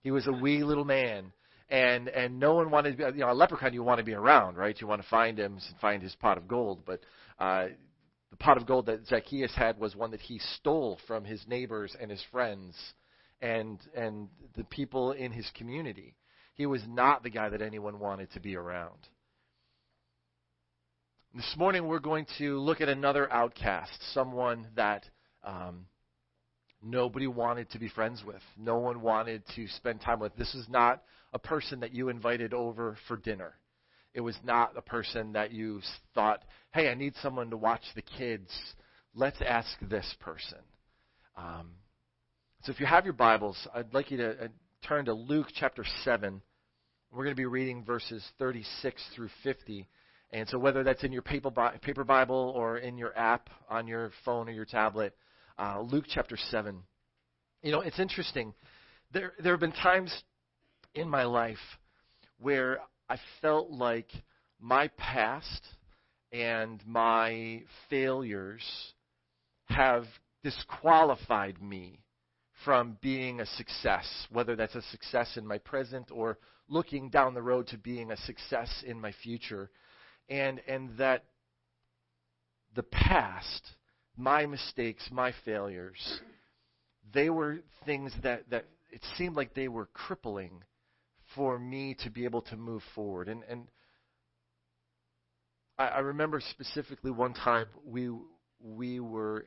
[0.00, 1.34] He was a wee little man
[1.68, 4.14] and and no one wanted to be you know a leprechaun you want to be
[4.14, 7.00] around right you want to find him find his pot of gold but
[7.38, 7.66] uh
[8.30, 11.96] the pot of gold that Zacchaeus had was one that he stole from his neighbors
[12.00, 12.74] and his friends
[13.40, 16.14] and and the people in his community
[16.54, 18.98] He was not the guy that anyone wanted to be around.
[21.34, 25.04] This morning we're going to look at another outcast, someone that
[25.44, 25.86] um,
[26.82, 28.40] nobody wanted to be friends with.
[28.56, 30.34] No one wanted to spend time with.
[30.36, 31.02] This is not
[31.32, 33.54] a person that you invited over for dinner.
[34.14, 35.82] It was not a person that you
[36.14, 38.50] thought, hey, I need someone to watch the kids.
[39.14, 40.58] Let's ask this person.
[41.36, 41.72] Um,
[42.62, 44.48] so if you have your Bibles, I'd like you to uh,
[44.88, 46.40] turn to Luke chapter 7.
[47.12, 49.86] We're going to be reading verses 36 through 50.
[50.30, 51.50] And so whether that's in your paper,
[51.82, 55.14] paper Bible or in your app on your phone or your tablet,
[55.58, 56.82] uh, Luke chapter 7.
[57.62, 58.54] You know, it's interesting.
[59.12, 60.12] There, there have been times
[60.96, 61.58] in my life
[62.38, 64.10] where I felt like
[64.60, 65.62] my past
[66.32, 68.64] and my failures
[69.66, 70.04] have
[70.42, 72.00] disqualified me
[72.64, 76.38] from being a success, whether that's a success in my present or
[76.68, 79.70] looking down the road to being a success in my future.
[80.28, 81.24] And and that
[82.74, 83.62] the past,
[84.16, 86.20] my mistakes, my failures,
[87.12, 90.62] they were things that, that it seemed like they were crippling
[91.36, 93.28] for me to be able to move forward.
[93.28, 93.68] And and
[95.78, 98.10] I, I remember specifically one time we
[98.60, 99.46] we were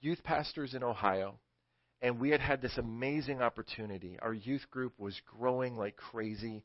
[0.00, 1.34] youth pastors in Ohio,
[2.00, 4.18] and we had had this amazing opportunity.
[4.22, 6.62] Our youth group was growing like crazy,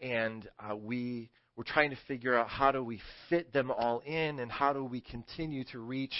[0.00, 4.40] and uh, we were trying to figure out how do we fit them all in,
[4.40, 6.14] and how do we continue to reach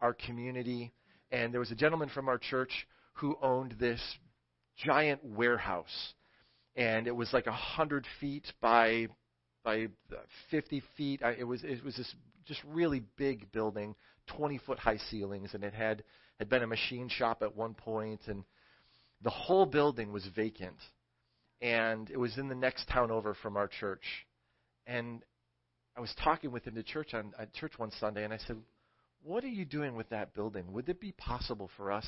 [0.00, 0.92] our community.
[1.30, 4.00] And there was a gentleman from our church who owned this
[4.84, 6.14] giant warehouse
[6.76, 9.08] and it was like a hundred feet by
[9.64, 9.88] by
[10.50, 11.20] fifty feet.
[11.22, 12.14] It was it was this
[12.46, 13.94] just really big building,
[14.26, 16.04] twenty foot high ceilings, and it had
[16.38, 18.44] had been a machine shop at one point, and
[19.22, 20.76] the whole building was vacant,
[21.62, 24.26] and it was in the next town over from our church,
[24.86, 25.22] and
[25.96, 28.60] I was talking with him to church on at church one Sunday, and I said,
[29.22, 30.72] "What are you doing with that building?
[30.72, 32.06] Would it be possible for us?"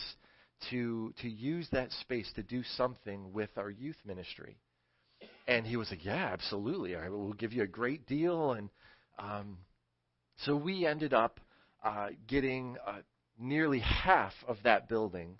[0.70, 4.56] To to use that space to do something with our youth ministry.
[5.48, 6.96] And he was like, "Yeah, absolutely.
[6.96, 8.70] I will give you a great deal." And
[9.18, 9.58] um,
[10.38, 11.40] so we ended up
[11.84, 12.98] uh, getting uh,
[13.38, 15.38] nearly half of that building,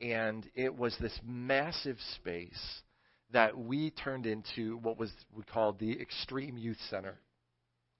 [0.00, 2.82] and it was this massive space
[3.32, 7.18] that we turned into what was we called the Extreme Youth Center,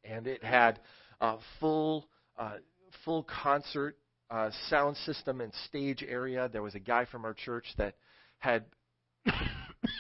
[0.05, 0.81] and it had
[1.21, 2.09] a full
[2.39, 2.57] uh,
[3.05, 3.97] full concert
[4.31, 6.49] uh, sound system and stage area.
[6.53, 7.95] There was a guy from our church that
[8.39, 8.65] had,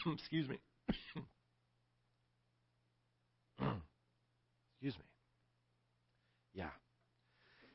[0.07, 0.59] excuse me,
[0.89, 1.25] excuse
[4.97, 5.05] me,
[6.55, 6.71] yeah.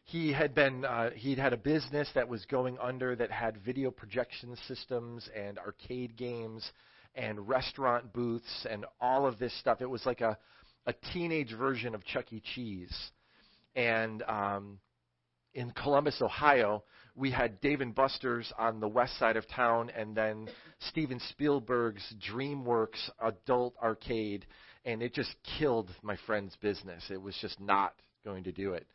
[0.03, 3.91] He had been uh, he'd had a business that was going under that had video
[3.91, 6.71] projection systems and arcade games
[7.15, 9.81] and restaurant booths and all of this stuff.
[9.81, 10.37] It was like a
[10.85, 12.41] a teenage version of Chuck E.
[12.55, 13.11] Cheese,
[13.75, 14.79] and um,
[15.53, 16.83] in Columbus, Ohio,
[17.15, 20.47] we had Dave and Buster's on the west side of town, and then
[20.89, 24.45] Steven Spielberg's DreamWorks adult arcade,
[24.85, 27.03] and it just killed my friend's business.
[27.09, 27.93] It was just not
[28.23, 28.87] going to do it.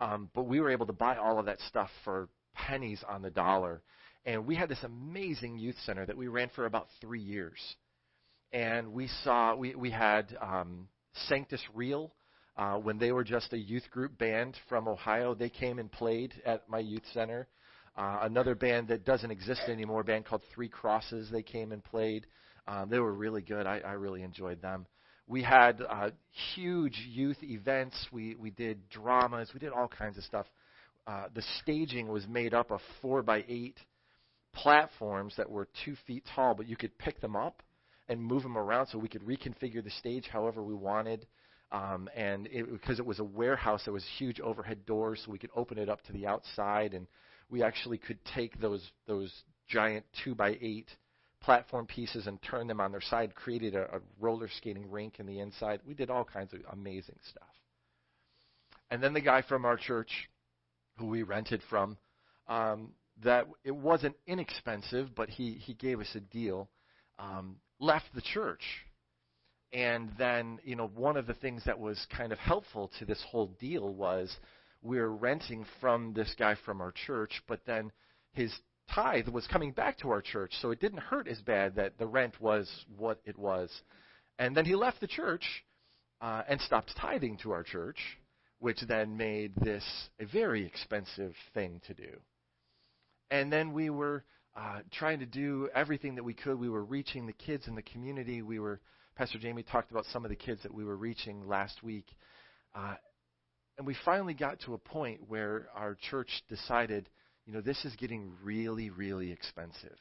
[0.00, 3.30] Um, but we were able to buy all of that stuff for pennies on the
[3.30, 3.82] dollar,
[4.24, 7.58] and we had this amazing youth center that we ran for about three years.
[8.52, 10.88] And we saw we we had um,
[11.28, 12.12] Sanctus Real
[12.56, 16.32] uh, when they were just a youth group band from Ohio, they came and played
[16.44, 17.46] at my youth center.
[17.96, 21.82] Uh, another band that doesn't exist anymore, a band called Three Crosses, they came and
[21.82, 22.26] played.
[22.68, 23.66] Um, they were really good.
[23.66, 24.86] I, I really enjoyed them.
[25.28, 26.10] We had uh,
[26.54, 27.96] huge youth events.
[28.12, 29.50] We we did dramas.
[29.52, 30.46] We did all kinds of stuff.
[31.06, 33.78] Uh, the staging was made up of four by eight
[34.52, 37.62] platforms that were two feet tall, but you could pick them up
[38.08, 41.26] and move them around, so we could reconfigure the stage however we wanted.
[41.72, 45.38] Um, and it, because it was a warehouse, there was huge overhead doors, so we
[45.38, 47.06] could open it up to the outside, and
[47.50, 49.32] we actually could take those those
[49.68, 50.88] giant two by eight
[51.42, 55.26] platform pieces and turn them on their side, created a, a roller skating rink in
[55.26, 55.80] the inside.
[55.86, 57.48] We did all kinds of amazing stuff.
[58.90, 60.28] And then the guy from our church,
[60.98, 61.98] who we rented from,
[62.48, 62.92] um,
[63.22, 66.68] that it wasn't inexpensive, but he he gave us a deal.
[67.18, 68.62] Um, left the church
[69.72, 73.22] and then, you know, one of the things that was kind of helpful to this
[73.28, 74.34] whole deal was
[74.82, 77.90] we are renting from this guy from our church, but then
[78.32, 78.52] his
[78.94, 82.06] tithe was coming back to our church, so it didn't hurt as bad that the
[82.06, 83.70] rent was what it was.
[84.38, 85.64] And then he left the church
[86.20, 87.98] uh, and stopped tithing to our church,
[88.58, 89.84] which then made this
[90.20, 92.20] a very expensive thing to do.
[93.30, 94.24] And then we were
[94.56, 96.58] uh, trying to do everything that we could.
[96.58, 98.42] We were reaching the kids in the community.
[98.42, 98.80] We were
[99.16, 102.06] Pastor Jamie talked about some of the kids that we were reaching last week,
[102.74, 102.96] uh,
[103.78, 107.08] and we finally got to a point where our church decided,
[107.46, 109.96] you know, this is getting really, really expensive,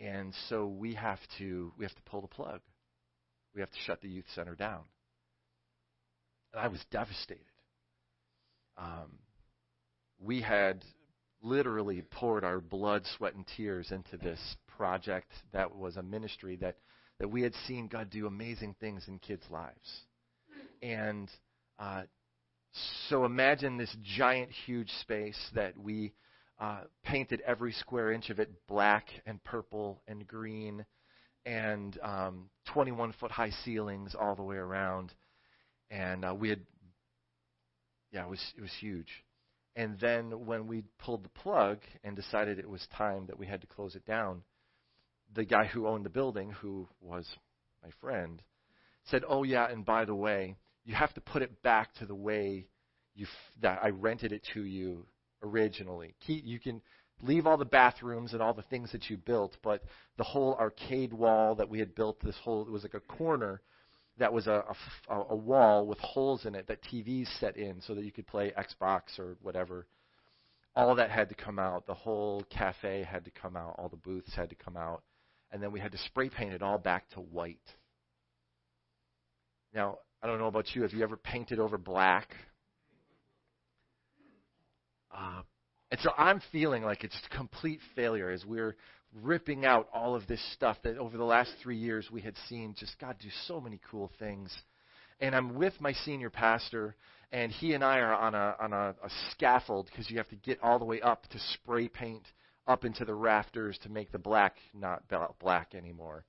[0.00, 2.60] and so we have to we have to pull the plug.
[3.54, 4.82] We have to shut the youth center down.
[6.52, 7.44] And I was devastated.
[8.76, 9.18] Um,
[10.20, 10.84] we had
[11.42, 14.40] literally poured our blood, sweat, and tears into this
[14.76, 16.76] project that was a ministry that,
[17.18, 20.04] that we had seen God do amazing things in kids' lives.
[20.82, 21.30] And
[21.78, 22.02] uh,
[23.08, 26.12] so imagine this giant, huge space that we
[26.58, 30.84] uh, painted every square inch of it black and purple and green
[31.44, 35.12] and um, 21 foot high ceilings all the way around.
[35.90, 36.60] And uh, we had,
[38.10, 39.08] yeah, it was, it was huge.
[39.76, 43.60] And then when we pulled the plug and decided it was time that we had
[43.60, 44.42] to close it down,
[45.34, 47.26] the guy who owned the building, who was
[47.82, 48.42] my friend,
[49.04, 52.14] said, "Oh yeah, and by the way, you have to put it back to the
[52.14, 52.66] way
[53.14, 55.06] you f- that I rented it to you
[55.42, 56.14] originally.
[56.26, 56.82] You can
[57.22, 59.82] leave all the bathrooms and all the things that you built, but
[60.16, 63.62] the whole arcade wall that we had built, this whole it was like a corner
[64.18, 64.64] that was a,
[65.08, 68.26] a, a wall with holes in it that TVs set in so that you could
[68.26, 69.86] play Xbox or whatever.
[70.74, 71.86] All that had to come out.
[71.86, 73.76] The whole cafe had to come out.
[73.78, 75.02] All the booths had to come out.
[75.56, 77.56] And then we had to spray paint it all back to white.
[79.72, 80.82] Now, I don't know about you.
[80.82, 82.28] Have you ever painted over black?
[85.10, 85.40] Uh,
[85.90, 88.76] and so I'm feeling like it's a complete failure as we're
[89.22, 92.74] ripping out all of this stuff that over the last three years we had seen
[92.78, 94.54] just God do so many cool things.
[95.20, 96.94] And I'm with my senior pastor,
[97.32, 100.36] and he and I are on a on a, a scaffold because you have to
[100.36, 102.24] get all the way up to spray paint
[102.66, 105.02] up into the rafters to make the black not
[105.38, 106.24] black anymore.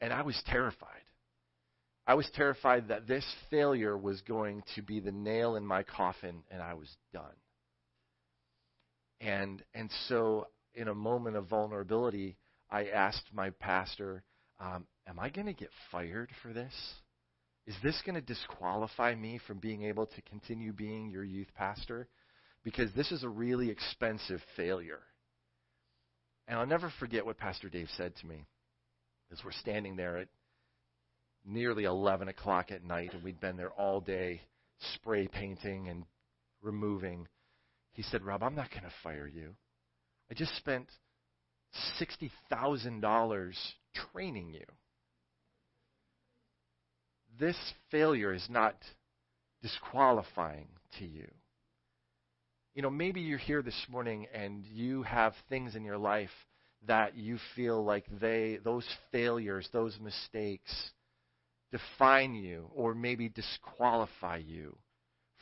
[0.00, 1.02] And I was terrified.
[2.06, 6.44] I was terrified that this failure was going to be the nail in my coffin,
[6.50, 7.24] and I was done.
[9.20, 12.36] And and so in a moment of vulnerability,
[12.70, 14.22] I asked my pastor,
[14.60, 16.74] um, Am I going to get fired for this?
[17.66, 22.08] Is this going to disqualify me from being able to continue being your youth pastor?
[22.62, 25.00] Because this is a really expensive failure.
[26.48, 28.44] And I'll never forget what Pastor Dave said to me
[29.32, 30.28] as we're standing there at
[31.44, 34.42] nearly 11 o'clock at night, and we'd been there all day
[34.94, 36.04] spray painting and
[36.62, 37.26] removing.
[37.92, 39.54] He said, Rob, I'm not going to fire you.
[40.30, 40.86] I just spent
[42.00, 43.54] $60,000
[44.12, 44.64] training you.
[47.38, 47.56] This
[47.90, 48.76] failure is not
[49.62, 50.68] disqualifying
[50.98, 51.28] to you.
[52.76, 56.28] You know, maybe you're here this morning and you have things in your life
[56.86, 60.90] that you feel like they those failures, those mistakes
[61.72, 64.76] define you or maybe disqualify you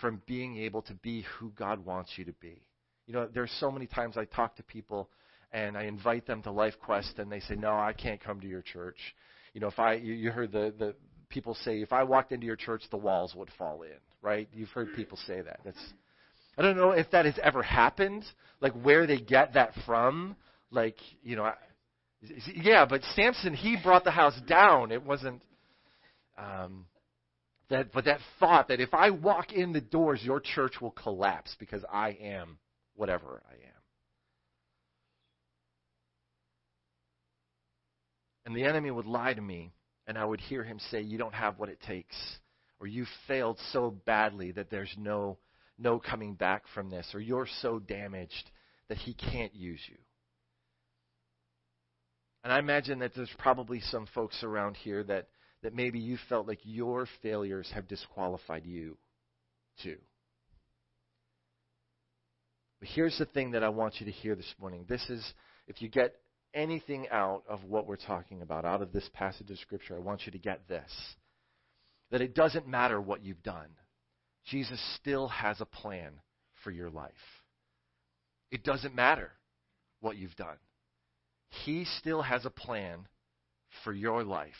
[0.00, 2.62] from being able to be who God wants you to be.
[3.08, 5.10] You know, there's so many times I talk to people
[5.50, 8.46] and I invite them to Life Quest and they say, "No, I can't come to
[8.46, 8.98] your church."
[9.54, 10.94] You know, if I you, you heard the the
[11.30, 14.48] people say if I walked into your church the walls would fall in, right?
[14.52, 15.58] You've heard people say that.
[15.64, 15.94] That's
[16.56, 18.24] I don't know if that has ever happened,
[18.60, 20.36] like where they get that from,
[20.70, 21.50] like, you know,
[22.54, 24.92] yeah, but Samson he brought the house down.
[24.92, 25.42] It wasn't
[26.38, 26.86] um
[27.68, 31.54] that but that thought that if I walk in the doors your church will collapse
[31.58, 32.58] because I am
[32.94, 33.74] whatever I am.
[38.46, 39.72] And the enemy would lie to me,
[40.06, 42.16] and I would hear him say, You don't have what it takes,
[42.78, 45.38] or you failed so badly that there's no,
[45.78, 48.50] no coming back from this, or you're so damaged
[48.88, 49.96] that he can't use you.
[52.42, 55.28] And I imagine that there's probably some folks around here that,
[55.62, 58.98] that maybe you felt like your failures have disqualified you
[59.82, 59.96] too.
[62.80, 64.84] But here's the thing that I want you to hear this morning.
[64.86, 65.24] This is,
[65.66, 66.16] if you get
[66.52, 70.26] anything out of what we're talking about, out of this passage of Scripture, I want
[70.26, 70.92] you to get this
[72.10, 73.68] that it doesn't matter what you've done,
[74.46, 76.12] Jesus still has a plan
[76.62, 77.12] for your life.
[78.50, 79.30] It doesn't matter
[80.00, 80.58] what you've done,
[81.64, 83.08] He still has a plan
[83.82, 84.52] for your life,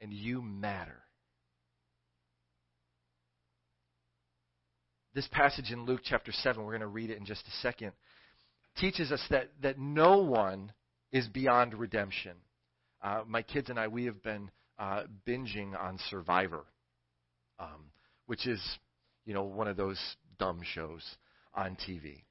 [0.00, 1.02] and you matter.
[5.14, 7.92] This passage in Luke chapter 7, we're going to read it in just a second,
[8.76, 10.72] teaches us that, that no one
[11.10, 12.32] is beyond redemption.
[13.02, 16.64] Uh, my kids and I, we have been uh, binging on Survivor,
[17.58, 17.90] um,
[18.26, 18.60] which is,
[19.26, 19.98] you know, one of those
[20.38, 21.02] dumb shows
[21.54, 22.22] on TV.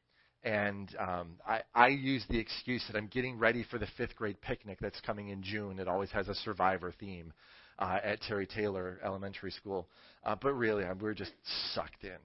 [0.43, 4.39] and um, I, I use the excuse that I'm getting ready for the fifth grade
[4.41, 5.79] picnic that's coming in June.
[5.79, 7.33] It always has a survivor theme
[7.79, 9.87] uh, at Terry Taylor Elementary School,
[10.23, 11.31] uh, but really uh, we're just
[11.73, 12.17] sucked in.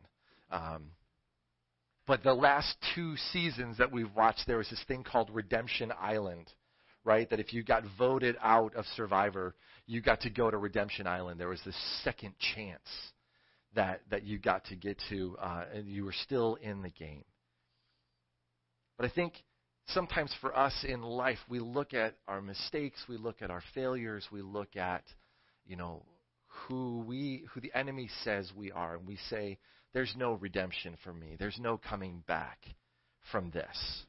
[0.51, 0.91] Um,
[2.07, 6.53] but the last two seasons that we've watched, there was this thing called Redemption Island,
[7.05, 7.29] right?
[7.31, 9.55] That if you got voted out of Survivor,
[9.87, 11.41] you got to go to Redemption Island.
[11.41, 12.83] There was this second chance
[13.75, 17.25] that that you got to get to, uh, and you were still in the game.
[18.97, 19.35] But I think
[19.89, 24.27] sometimes for us in life, we look at our mistakes, we look at our failures,
[24.31, 25.05] we look at,
[25.67, 26.03] you know,
[26.69, 29.59] who we who the enemy says we are, and we say,
[29.93, 31.37] "There's no redemption for me.
[31.39, 32.59] There's no coming back
[33.31, 34.07] from this."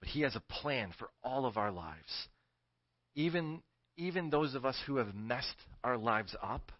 [0.00, 2.28] But he has a plan for all of our lives.
[3.14, 3.62] Even
[3.96, 6.70] even those of us who have messed our lives up.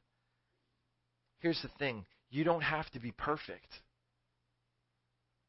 [1.38, 3.68] Here's the thing, you don't have to be perfect.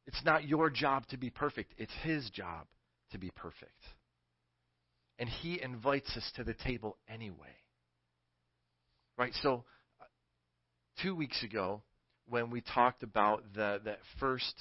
[0.06, 2.68] It's not your job to be perfect, it's His job
[3.12, 3.72] to be perfect.
[5.20, 7.56] And He invites us to the table anyway.
[9.18, 9.34] Right?
[9.42, 9.64] So,
[10.00, 10.06] uh,
[11.02, 11.82] two weeks ago,
[12.30, 14.54] when we talked about the, the first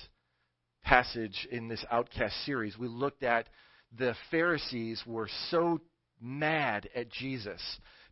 [0.82, 3.48] passage in this Outcast series, we looked at
[3.96, 5.80] the Pharisees were so
[6.20, 7.60] mad at Jesus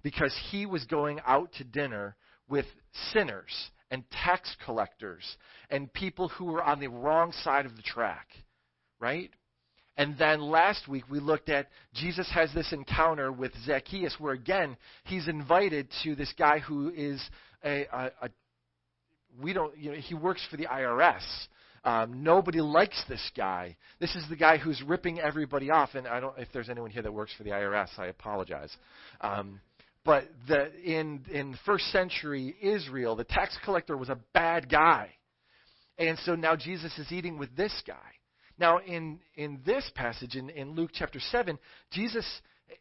[0.03, 2.17] because he was going out to dinner
[2.49, 2.67] with
[3.13, 5.37] sinners and tax collectors
[5.71, 8.29] and people who were on the wrong side of the track,
[9.01, 9.31] right?
[9.97, 14.77] And then last week we looked at Jesus has this encounter with Zacchaeus where again
[15.05, 17.23] he's invited to this guy who is
[17.65, 18.31] a, a, a
[19.41, 21.23] we don't you know he works for the IRS.
[21.85, 23.77] Um, nobody likes this guy.
[24.01, 25.91] This is the guy who's ripping everybody off.
[25.95, 28.75] And I don't if there's anyone here that works for the IRS, I apologize.
[29.21, 29.61] Um,
[30.05, 35.11] but the, in in first century Israel, the tax collector was a bad guy,
[35.99, 37.95] and so now Jesus is eating with this guy.
[38.59, 41.59] Now in in this passage in, in Luke chapter seven,
[41.91, 42.27] Jesus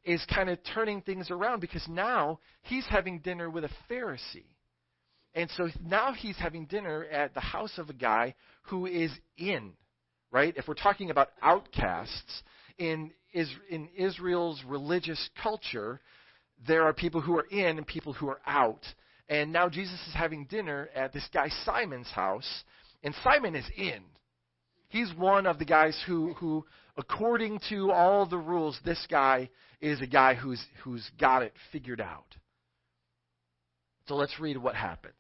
[0.04, 4.46] is kind of turning things around because now he's having dinner with a Pharisee.
[5.36, 9.74] And so now he's having dinner at the house of a guy who is in,
[10.32, 10.54] right?
[10.56, 12.44] If we're talking about outcasts
[12.78, 16.02] in is, in Israel's religious culture,
[16.68, 18.84] there are people who are in and people who are out.
[19.30, 22.64] And now Jesus is having dinner at this guy Simon's house,
[23.04, 24.02] and Simon is in.
[24.90, 26.66] He's one of the guys who, who
[26.98, 29.50] according to all the rules, this guy
[29.82, 32.36] is a guy who's, who's got it figured out.
[34.08, 35.16] So let's read what happens.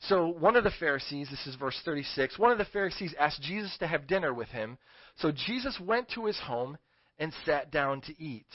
[0.00, 3.76] So one of the Pharisees, this is verse 36, one of the Pharisees asked Jesus
[3.78, 4.78] to have dinner with him.
[5.16, 6.76] So Jesus went to his home
[7.18, 8.46] and sat down to eat.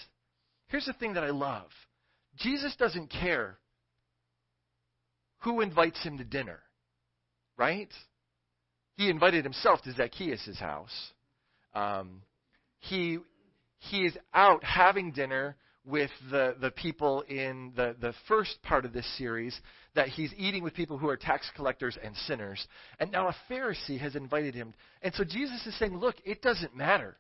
[0.72, 1.70] Here's the thing that I love
[2.38, 3.58] Jesus doesn't care
[5.40, 6.60] who invites him to dinner,
[7.58, 7.92] right?
[8.96, 11.12] He invited himself to Zacchaeus' house.
[11.74, 12.22] Um,
[12.80, 13.20] he,
[13.80, 18.94] he is out having dinner with the, the people in the, the first part of
[18.94, 19.60] this series
[19.96, 22.66] that he's eating with people who are tax collectors and sinners.
[23.00, 24.74] And now a Pharisee has invited him.
[25.02, 27.18] And so Jesus is saying, look, it doesn't matter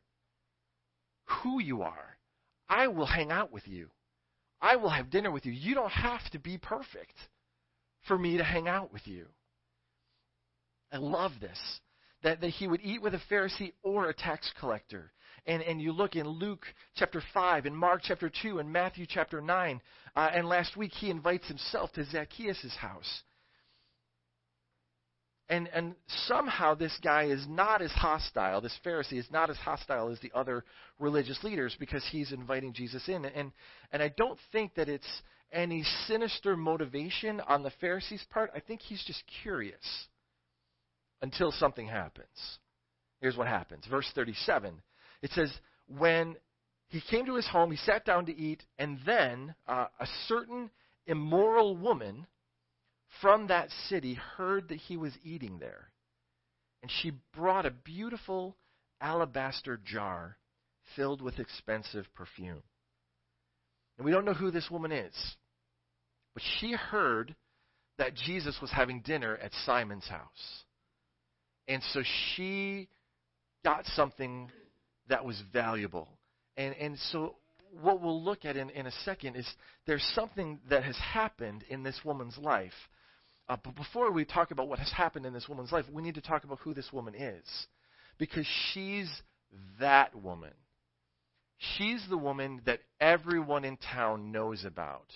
[1.41, 2.10] who you are.
[2.71, 3.89] I will hang out with you.
[4.61, 5.51] I will have dinner with you.
[5.51, 7.15] You don't have to be perfect
[8.07, 9.25] for me to hang out with you.
[10.89, 11.59] I love this.
[12.23, 15.11] That, that he would eat with a Pharisee or a tax collector.
[15.45, 16.65] And, and you look in Luke
[16.95, 19.81] chapter 5, and Mark chapter 2, and Matthew chapter 9.
[20.15, 23.23] Uh, and last week he invites himself to Zacchaeus' house.
[25.51, 25.95] And, and
[26.27, 30.31] somehow this guy is not as hostile, this Pharisee is not as hostile as the
[30.33, 30.63] other
[30.97, 33.25] religious leaders because he's inviting Jesus in.
[33.25, 33.51] And,
[33.91, 35.21] and I don't think that it's
[35.51, 38.51] any sinister motivation on the Pharisee's part.
[38.55, 40.07] I think he's just curious
[41.21, 42.59] until something happens.
[43.19, 43.83] Here's what happens.
[43.89, 44.81] Verse 37.
[45.21, 45.51] It says,
[45.97, 46.37] When
[46.87, 50.69] he came to his home, he sat down to eat, and then uh, a certain
[51.07, 52.25] immoral woman
[53.19, 55.91] from that city heard that he was eating there.
[56.81, 58.55] And she brought a beautiful
[58.99, 60.37] alabaster jar
[60.95, 62.63] filled with expensive perfume.
[63.97, 65.13] And we don't know who this woman is,
[66.33, 67.35] but she heard
[67.97, 70.63] that Jesus was having dinner at Simon's house.
[71.67, 72.01] And so
[72.35, 72.87] she
[73.63, 74.49] got something
[75.07, 76.07] that was valuable.
[76.57, 77.35] And, and so
[77.79, 79.47] what we'll look at in, in a second is
[79.85, 82.73] there's something that has happened in this woman's life
[83.51, 86.15] uh, but before we talk about what has happened in this woman's life, we need
[86.15, 87.43] to talk about who this woman is.
[88.17, 89.09] Because she's
[89.77, 90.53] that woman.
[91.57, 95.07] She's the woman that everyone in town knows about.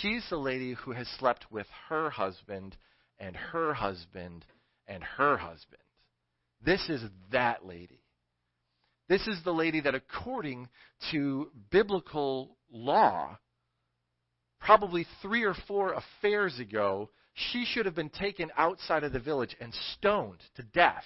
[0.00, 2.76] She's the lady who has slept with her husband
[3.18, 4.44] and her husband
[4.86, 5.82] and her husband.
[6.64, 7.02] This is
[7.32, 8.04] that lady.
[9.08, 10.68] This is the lady that, according
[11.10, 13.38] to biblical law,
[14.60, 19.54] probably three or four affairs ago, she should have been taken outside of the village
[19.60, 21.04] and stoned to death.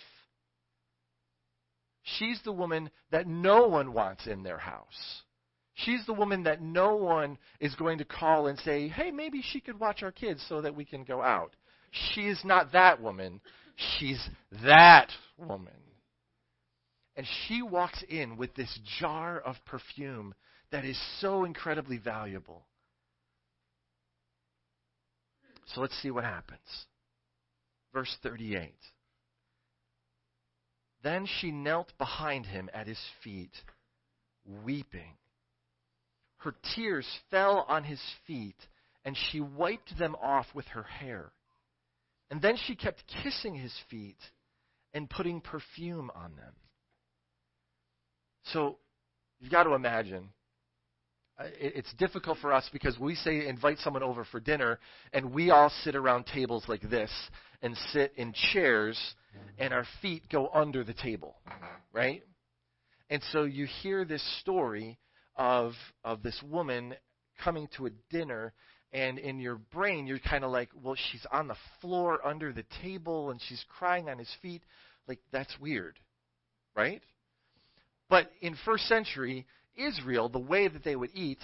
[2.03, 5.22] She's the woman that no one wants in their house.
[5.74, 9.61] She's the woman that no one is going to call and say, hey, maybe she
[9.61, 11.57] could watch our kids so that we can go out.
[11.91, 13.41] She is not that woman.
[13.99, 14.28] She's
[14.64, 15.72] that woman.
[17.16, 20.35] And she walks in with this jar of perfume
[20.70, 22.66] that is so incredibly valuable.
[25.75, 26.87] So let's see what happens.
[27.93, 28.75] Verse 38.
[31.03, 33.53] Then she knelt behind him at his feet,
[34.64, 35.16] weeping.
[36.39, 38.57] Her tears fell on his feet,
[39.05, 41.33] and she wiped them off with her hair.
[42.31, 44.18] And then she kept kissing his feet
[44.93, 46.55] and putting perfume on them.
[48.45, 48.79] So
[49.39, 50.31] you've got to imagine.
[51.59, 54.78] It's difficult for us because we say invite someone over for dinner,
[55.12, 57.11] and we all sit around tables like this
[57.62, 58.99] and sit in chairs,
[59.59, 61.36] and our feet go under the table,
[61.93, 62.22] right?
[63.09, 64.99] And so you hear this story
[65.36, 65.72] of
[66.05, 66.95] of this woman
[67.43, 68.53] coming to a dinner
[68.93, 72.64] and in your brain you're kind of like well she's on the floor under the
[72.82, 74.62] table and she's crying on his feet
[75.09, 75.99] like that's weird
[76.76, 77.03] right
[78.09, 79.47] but in first century
[79.77, 81.41] Israel the way that they would eat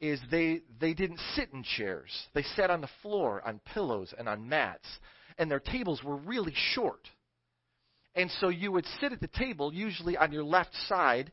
[0.00, 4.28] is they they didn't sit in chairs they sat on the floor on pillows and
[4.28, 4.86] on mats
[5.38, 7.08] and their tables were really short
[8.14, 11.30] and so you would sit at the table usually on your left side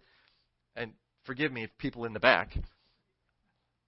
[0.75, 0.93] and
[1.27, 2.57] Forgive me if people in the back.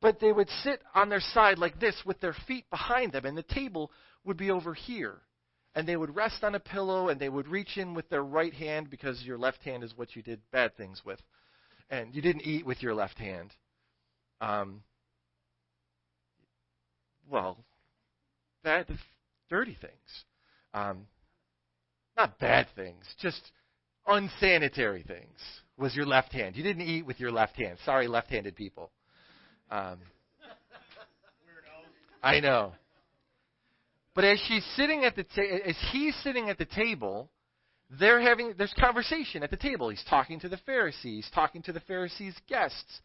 [0.02, 3.38] But they would sit on their side like this with their feet behind them, and
[3.38, 3.92] the table
[4.26, 5.16] would be over here.
[5.74, 8.54] And they would rest on a pillow and they would reach in with their right
[8.54, 11.22] hand because your left hand is what you did bad things with.
[11.90, 13.52] And you didn't eat with your left hand.
[14.42, 14.84] Um,
[17.30, 17.58] well,
[18.64, 18.88] bad,
[19.50, 19.94] dirty things.
[20.74, 21.08] Um,
[22.16, 23.52] not bad things, just
[24.06, 25.40] unsanitary things
[25.78, 26.56] was your left hand.
[26.56, 27.78] You didn't eat with your left hand.
[27.86, 28.92] Sorry, left-handed people.
[29.72, 29.98] Um,
[32.22, 32.74] I know.
[34.14, 37.30] But as she's sitting at the ta- as he's sitting at the table,
[37.98, 39.90] they're having there's conversation at the table.
[39.90, 43.02] He's talking to the Pharisees, talking to the Pharisees' guests.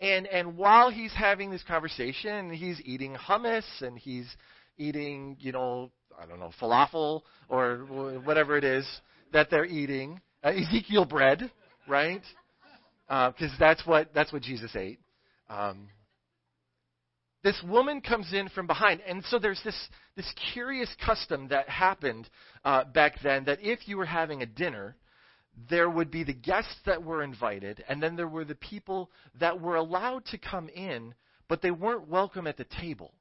[0.00, 4.34] And and while he's having this conversation, he's eating hummus and he's
[4.76, 7.78] eating, you know, I don't know, falafel or
[8.24, 8.86] whatever it is
[9.32, 11.50] that they're eating, uh, Ezekiel bread,
[11.88, 12.22] right?
[13.06, 14.98] Because uh, that's what that's what Jesus ate.
[15.48, 15.88] Um,
[17.44, 22.28] this woman comes in from behind, and so there's this this curious custom that happened
[22.64, 24.96] uh, back then that if you were having a dinner,
[25.68, 29.60] there would be the guests that were invited, and then there were the people that
[29.60, 31.14] were allowed to come in,
[31.46, 33.12] but they weren't welcome at the table.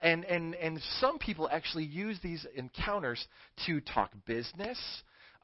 [0.00, 3.26] And and and some people actually use these encounters
[3.66, 4.78] to talk business,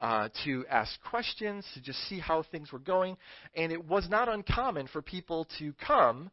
[0.01, 3.17] uh, to ask questions, to just see how things were going.
[3.57, 6.31] And it was not uncommon for people to come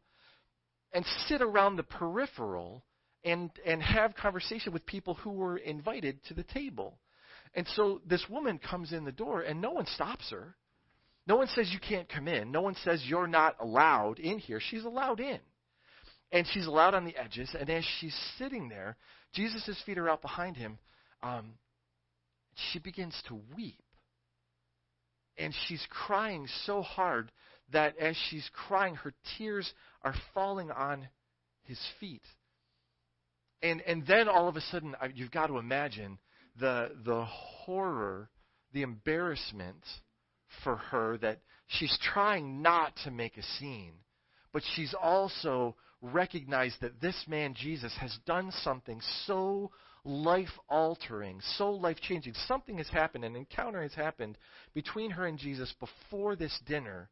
[0.93, 2.84] and sit around the peripheral
[3.24, 6.99] and, and have conversation with people who were invited to the table.
[7.55, 10.55] And so this woman comes in the door and no one stops her.
[11.26, 12.51] No one says you can't come in.
[12.51, 14.61] No one says you're not allowed in here.
[14.61, 15.38] She's allowed in.
[16.32, 17.55] And she's allowed on the edges.
[17.59, 18.97] And as she's sitting there,
[19.34, 20.78] Jesus' feet are out behind him.
[21.22, 21.53] Um,
[22.55, 23.78] she begins to weep.
[25.38, 27.30] And she's crying so hard
[27.70, 31.08] that as she's crying, her tears are falling on
[31.64, 32.22] his feet.
[33.62, 36.18] And, and then all of a sudden, you've got to imagine
[36.58, 38.28] the, the horror,
[38.72, 39.84] the embarrassment
[40.64, 43.94] for her that she's trying not to make a scene,
[44.52, 49.70] but she's also recognized that this man, Jesus, has done something so
[50.04, 52.34] life altering, so life changing.
[52.46, 54.36] Something has happened, an encounter has happened
[54.74, 57.08] between her and Jesus before this dinner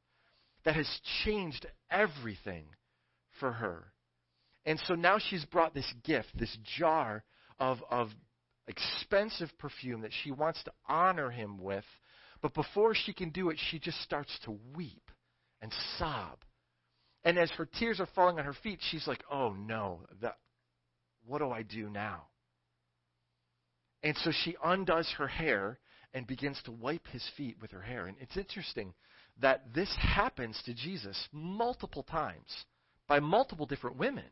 [0.64, 2.66] that has changed everything
[3.38, 3.92] for her.
[4.66, 7.24] And so now she's brought this gift, this jar
[7.58, 8.08] of, of
[8.66, 11.84] expensive perfume that she wants to honor him with.
[12.42, 15.10] But before she can do it, she just starts to weep
[15.60, 16.38] and sob.
[17.24, 20.36] And as her tears are falling on her feet, she's like, oh no, that,
[21.26, 22.22] what do I do now?
[24.02, 25.78] And so she undoes her hair
[26.14, 28.06] and begins to wipe his feet with her hair.
[28.06, 28.94] And it's interesting
[29.40, 32.64] that this happens to Jesus multiple times
[33.08, 34.24] by multiple different women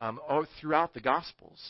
[0.00, 0.18] um,
[0.60, 1.60] throughout the Gospels.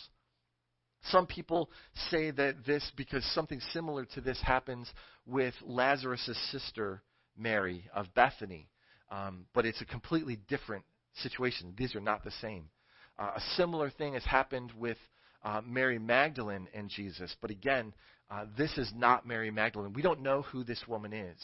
[1.10, 1.68] Some people
[2.10, 4.90] say that this, because something similar to this happens
[5.26, 7.02] with Lazarus' sister,
[7.36, 8.68] Mary of Bethany,
[9.10, 10.84] um, but it's a completely different
[11.14, 11.74] situation.
[11.76, 12.70] These are not the same.
[13.18, 14.96] Uh, a similar thing has happened with
[15.44, 17.92] uh, Mary Magdalene and Jesus, but again,
[18.30, 19.92] uh, this is not Mary Magdalene.
[19.92, 21.38] We don't know who this woman is.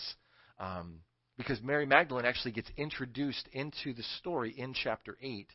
[0.61, 1.01] Um,
[1.37, 5.47] because Mary Magdalene actually gets introduced into the story in chapter 8.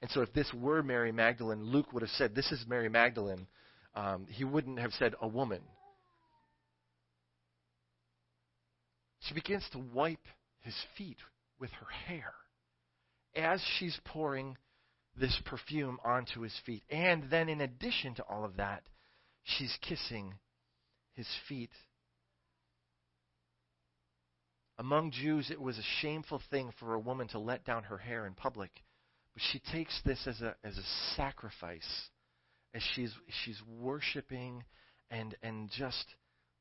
[0.00, 3.46] And so if this were Mary Magdalene, Luke would have said, This is Mary Magdalene.
[3.94, 5.60] Um, he wouldn't have said a woman.
[9.20, 10.26] She begins to wipe
[10.60, 11.18] his feet
[11.60, 12.32] with her hair
[13.36, 14.56] as she's pouring
[15.16, 16.82] this perfume onto his feet.
[16.90, 18.82] And then, in addition to all of that,
[19.42, 20.34] she's kissing
[21.14, 21.70] his feet.
[24.78, 28.26] Among Jews, it was a shameful thing for a woman to let down her hair
[28.26, 28.70] in public.
[29.34, 32.08] But she takes this as a, as a sacrifice,
[32.74, 33.12] as she's,
[33.44, 34.64] she's worshiping
[35.10, 36.06] and, and just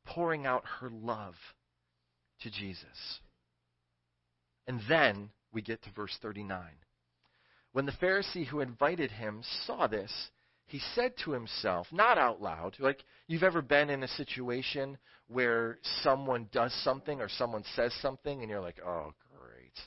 [0.06, 1.36] pouring out her love
[2.42, 3.20] to Jesus.
[4.68, 6.64] And then we get to verse 39.
[7.72, 10.12] When the Pharisee who invited him saw this,
[10.66, 14.98] he said to himself, not out loud, like you've ever been in a situation
[15.28, 19.80] where someone does something or someone says something and you're like, oh, great.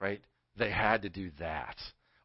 [0.00, 0.20] Right?
[0.56, 1.76] They had to do that.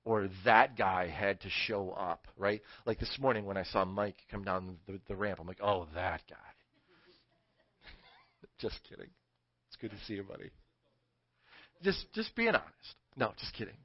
[0.04, 2.62] Or that guy had to show up, right?
[2.86, 5.88] Like this morning when I saw Mike come down the, the ramp, I'm like, oh,
[5.94, 6.36] that guy.
[8.60, 9.10] just kidding.
[9.68, 10.50] It's good to see you, buddy.
[11.84, 12.96] Just, just being honest.
[13.16, 13.78] No, just kidding.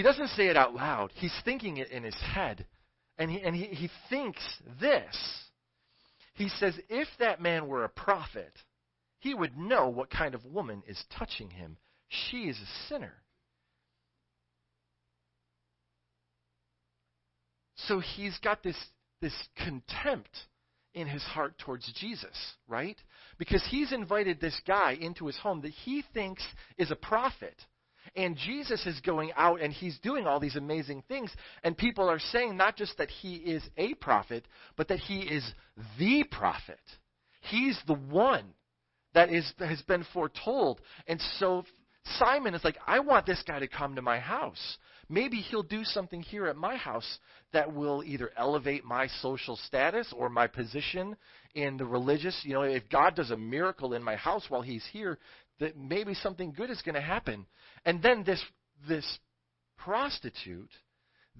[0.00, 1.12] He doesn't say it out loud.
[1.14, 2.64] He's thinking it in his head.
[3.18, 4.40] And he, and he, he thinks
[4.80, 5.14] this.
[6.32, 8.54] He says, if that man were a prophet,
[9.18, 11.76] he would know what kind of woman is touching him.
[12.08, 13.12] She is a sinner.
[17.76, 18.82] So he's got this,
[19.20, 20.34] this contempt
[20.94, 22.96] in his heart towards Jesus, right?
[23.36, 26.42] Because he's invited this guy into his home that he thinks
[26.78, 27.66] is a prophet.
[28.16, 31.30] And Jesus is going out and he's doing all these amazing things.
[31.62, 34.46] And people are saying not just that he is a prophet,
[34.76, 35.44] but that he is
[35.98, 36.80] the prophet.
[37.42, 38.44] He's the one
[39.14, 40.80] that is, has been foretold.
[41.06, 41.64] And so
[42.18, 44.78] Simon is like, I want this guy to come to my house.
[45.08, 47.18] Maybe he'll do something here at my house
[47.52, 51.16] that will either elevate my social status or my position
[51.54, 52.40] in the religious.
[52.44, 55.18] You know, if God does a miracle in my house while he's here,
[55.60, 57.46] that maybe something good is going to happen.
[57.84, 58.42] And then this
[58.88, 59.18] this
[59.76, 60.70] prostitute,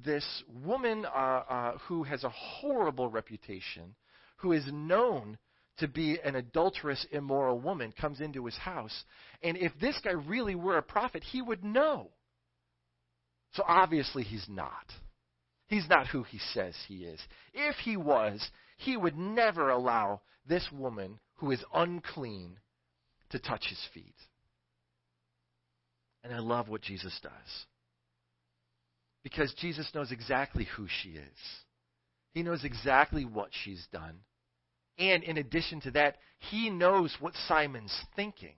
[0.05, 0.25] this
[0.65, 3.95] woman uh, uh, who has a horrible reputation,
[4.37, 5.39] who is known
[5.79, 9.05] to be an adulterous, immoral woman, comes into his house.
[9.43, 12.11] And if this guy really were a prophet, he would know.
[13.55, 14.93] So obviously he's not.
[15.67, 17.21] He's not who he says he is.
[17.55, 22.59] If he was, he would never allow this woman who is unclean
[23.31, 24.15] to touch his feet.
[26.23, 27.67] And I love what Jesus does.
[29.23, 31.39] Because Jesus knows exactly who she is.
[32.33, 34.21] He knows exactly what she's done.
[34.99, 38.55] And in addition to that, he knows what Simon's thinking.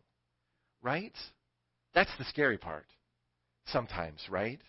[0.82, 1.16] Right?
[1.94, 2.86] That's the scary part.
[3.66, 4.60] Sometimes, right?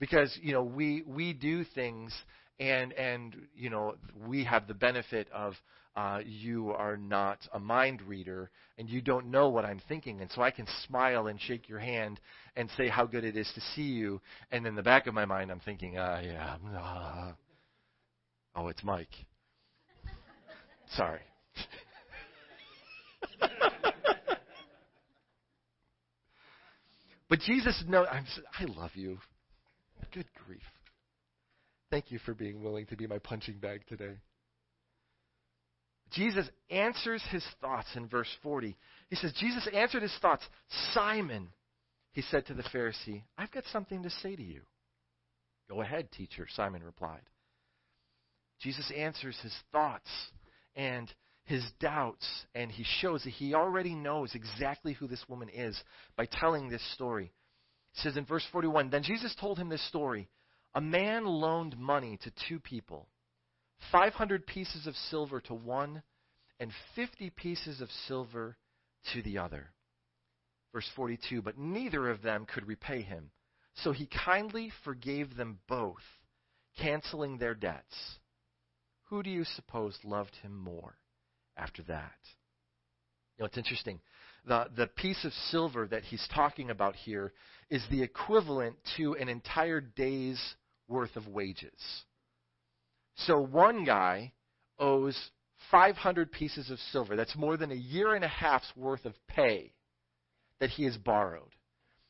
[0.00, 2.14] Because, you know, we we do things
[2.58, 3.96] and and you know,
[4.26, 5.54] we have the benefit of
[5.94, 10.20] uh, you are not a mind reader and you don't know what I'm thinking.
[10.20, 12.18] And so I can smile and shake your hand
[12.56, 14.20] and say how good it is to see you.
[14.50, 17.32] And in the back of my mind, I'm thinking, ah, uh, yeah, uh,
[18.56, 19.12] oh, it's Mike.
[20.96, 21.20] Sorry.
[27.28, 29.18] but Jesus knows, I love you.
[30.12, 30.62] Good grief.
[31.92, 34.14] Thank you for being willing to be my punching bag today.
[36.10, 38.78] Jesus answers his thoughts in verse 40.
[39.10, 40.42] He says, Jesus answered his thoughts.
[40.94, 41.48] Simon,
[42.12, 44.62] he said to the Pharisee, I've got something to say to you.
[45.68, 47.28] Go ahead, teacher, Simon replied.
[48.62, 50.08] Jesus answers his thoughts
[50.74, 51.12] and
[51.44, 55.78] his doubts, and he shows that he already knows exactly who this woman is
[56.16, 57.34] by telling this story.
[57.92, 60.30] He says in verse 41 Then Jesus told him this story
[60.74, 63.08] A man loaned money to two people.
[63.90, 66.02] 500 pieces of silver to one,
[66.60, 68.56] and 50 pieces of silver
[69.12, 69.72] to the other.
[70.72, 73.30] Verse 42 But neither of them could repay him.
[73.76, 76.02] So he kindly forgave them both,
[76.78, 78.18] canceling their debts.
[79.04, 80.96] Who do you suppose loved him more
[81.56, 82.18] after that?
[83.36, 84.00] You know, it's interesting.
[84.46, 87.32] The, the piece of silver that he's talking about here
[87.70, 90.40] is the equivalent to an entire day's
[90.92, 92.04] worth of wages.
[93.16, 94.32] So one guy
[94.78, 95.30] owes
[95.70, 97.16] 500 pieces of silver.
[97.16, 99.72] That's more than a year and a half's worth of pay
[100.60, 101.54] that he has borrowed.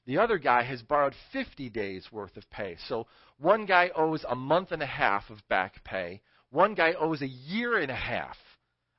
[0.05, 2.77] The other guy has borrowed 50 days worth of pay.
[2.89, 3.07] So
[3.39, 6.23] one guy owes a month and a half of back pay.
[6.51, 8.37] One guy owes a year and a half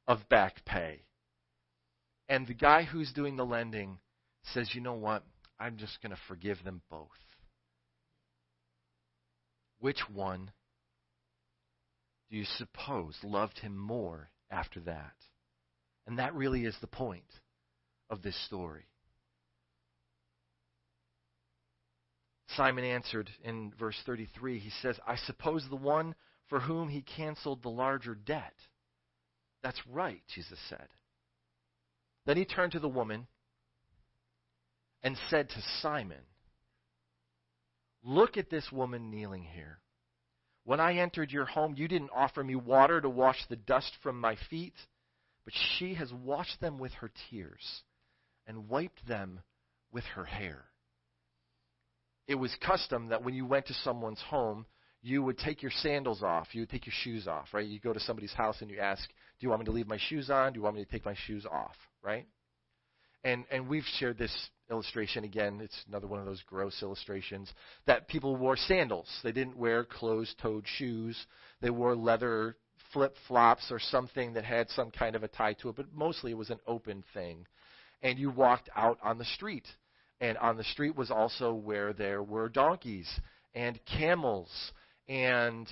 [0.08, 1.02] of back pay.
[2.30, 4.00] And the guy who's doing the lending
[4.54, 5.24] says, you know what?
[5.60, 7.10] I'm just going to forgive them both.
[9.84, 10.50] Which one
[12.32, 15.12] do you suppose loved him more after that?
[16.08, 17.28] And that really is the point
[18.10, 18.86] of this story.
[22.56, 26.16] Simon answered in verse 33, he says, I suppose the one
[26.48, 28.56] for whom he canceled the larger debt.
[29.64, 30.88] That's right, Jesus said.
[32.26, 33.28] Then he turned to the woman
[35.04, 36.22] and said to Simon,
[38.04, 39.80] Look at this woman kneeling here.
[40.66, 44.20] When I entered your home, you didn't offer me water to wash the dust from
[44.20, 44.76] my feet,
[45.45, 47.84] but she has washed them with her tears
[48.47, 49.41] and wiped them
[49.91, 50.66] with her hair.
[52.28, 54.66] It was custom that when you went to someone's home,
[55.01, 56.56] you would take your sandals off.
[56.56, 57.68] You would take your shoes off, right?
[57.68, 59.97] You go to somebody's house and you ask, "Do you want me to leave my
[59.97, 60.54] shoes on?
[60.54, 62.26] Do you want me to take my shoes off?" Right?
[63.26, 65.62] And and we've shared this illustration again.
[65.64, 67.52] It's another one of those gross illustrations
[67.86, 69.08] that people wore sandals.
[69.24, 71.16] They didn't wear closed-toed shoes.
[71.62, 72.58] They wore leather
[72.92, 76.38] flip-flops or something that had some kind of a tie to it, but mostly it
[76.38, 77.46] was an open thing.
[78.02, 79.68] And you walked out on the street.
[80.20, 83.10] And on the street was also where there were donkeys
[83.56, 84.50] and camels
[85.08, 85.68] and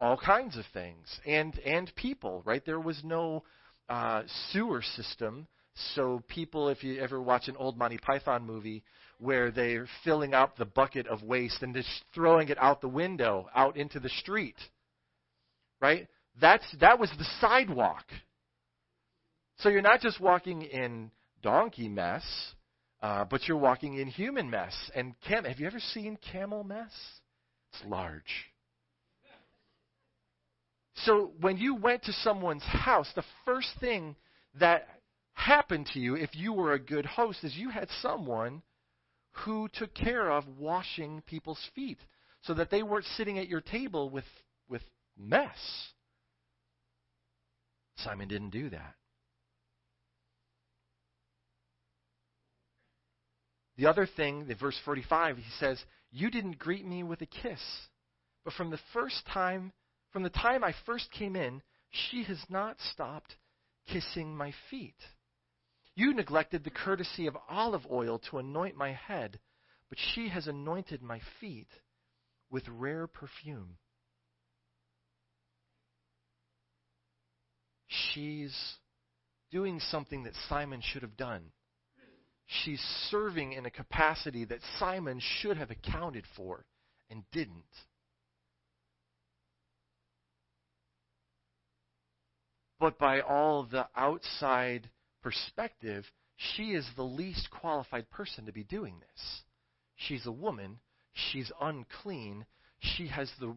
[0.00, 3.42] all kinds of things and and people right there was no
[3.88, 5.46] uh, sewer system
[5.94, 8.82] so people if you ever watch an old monty python movie
[9.18, 13.48] where they're filling up the bucket of waste and just throwing it out the window
[13.54, 14.56] out into the street
[15.80, 16.08] right?
[16.40, 18.04] That's that was the sidewalk.
[19.58, 21.10] So you're not just walking in
[21.42, 22.24] donkey mess
[23.04, 24.74] uh, but you're walking in human mess.
[24.94, 26.90] And cam have you ever seen camel mess?
[27.74, 28.46] It's large.
[31.04, 34.16] So when you went to someone's house, the first thing
[34.58, 34.88] that
[35.34, 38.62] happened to you, if you were a good host, is you had someone
[39.44, 41.98] who took care of washing people's feet
[42.42, 44.24] so that they weren't sitting at your table with,
[44.68, 44.82] with
[45.18, 45.58] mess.
[47.96, 48.94] Simon didn't do that.
[53.76, 55.82] The other thing, the verse 45, he says,
[56.12, 57.60] You didn't greet me with a kiss,
[58.44, 59.72] but from the first time
[60.14, 61.60] from the time I first came in,
[61.90, 63.34] she has not stopped
[63.88, 64.94] kissing my feet.
[65.96, 69.38] You neglected the courtesy of olive oil to anoint my head,
[69.88, 71.68] but she has anointed my feet
[72.50, 73.76] with rare perfume.
[77.86, 78.56] She's
[79.52, 81.52] doing something that Simon should have done.
[82.46, 82.80] She's
[83.10, 86.66] serving in a capacity that Simon should have accounted for
[87.08, 87.64] and didn't.
[92.84, 94.90] but by all the outside
[95.24, 96.04] perspective,
[96.36, 99.42] she is the least qualified person to be doing this.
[99.96, 100.78] She's a woman.
[101.12, 102.44] She's unclean.
[102.78, 103.54] She has the,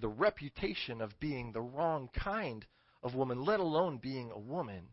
[0.00, 2.64] the reputation of being the wrong kind
[3.02, 4.88] of woman, let alone being a woman.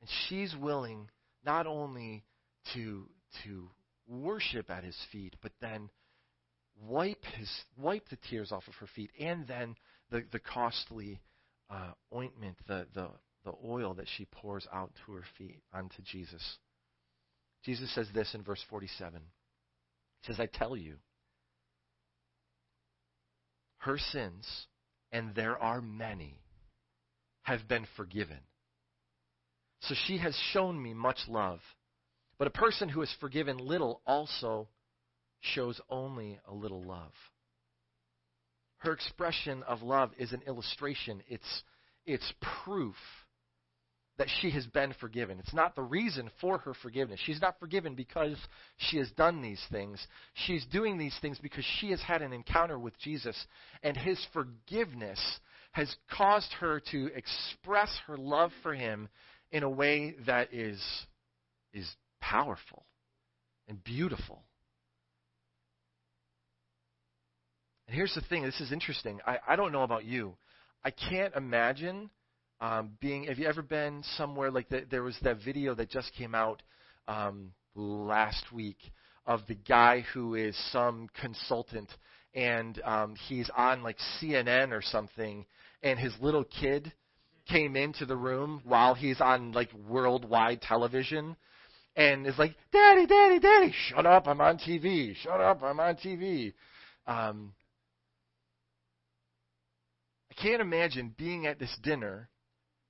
[0.00, 1.08] And she's willing
[1.44, 2.24] not only
[2.74, 3.08] to,
[3.44, 3.70] to
[4.06, 5.88] worship at his feet, but then
[6.86, 9.76] wipe, his, wipe the tears off of her feet, and then
[10.10, 11.20] the, the costly
[11.70, 13.08] uh, ointment, the, the,
[13.44, 16.58] the oil that she pours out to her feet onto Jesus.
[17.64, 19.20] Jesus says this in verse 47.
[20.22, 20.96] He says, I tell you,
[23.78, 24.46] her sins,
[25.12, 26.40] and there are many,
[27.42, 28.38] have been forgiven.
[29.80, 31.60] So she has shown me much love.
[32.38, 34.68] But a person who is forgiven little also
[35.40, 37.12] shows only a little love
[38.78, 41.22] her expression of love is an illustration.
[41.28, 41.62] It's,
[42.06, 42.32] it's
[42.64, 42.94] proof
[44.18, 45.38] that she has been forgiven.
[45.38, 47.20] It's not the reason for her forgiveness.
[47.24, 48.36] She's not forgiven because
[48.76, 50.04] she has done these things.
[50.34, 53.36] She's doing these things because she has had an encounter with Jesus,
[53.82, 55.20] and his forgiveness
[55.72, 59.08] has caused her to express her love for him
[59.52, 60.82] in a way that is,
[61.72, 61.88] is
[62.20, 62.84] powerful
[63.68, 64.42] and beautiful.
[67.86, 69.20] And here's the thing this is interesting.
[69.24, 70.34] I, I don't know about you.
[70.84, 72.10] I can't imagine
[72.60, 73.24] um, being.
[73.24, 74.90] Have you ever been somewhere like that?
[74.90, 76.62] There was that video that just came out
[77.06, 78.78] um, last week
[79.26, 81.90] of the guy who is some consultant
[82.34, 85.44] and um, he's on like CNN or something,
[85.82, 86.92] and his little kid
[87.48, 91.36] came into the room while he's on like worldwide television,
[91.96, 94.28] and is like, "Daddy, Daddy, Daddy, shut up!
[94.28, 95.16] I'm on TV.
[95.16, 95.62] Shut up!
[95.62, 96.52] I'm on TV."
[97.06, 97.54] Um,
[100.30, 102.28] I can't imagine being at this dinner,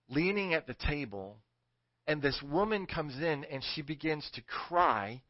[0.09, 1.37] leaning at the table,
[2.07, 5.23] and this woman comes in and she begins to cry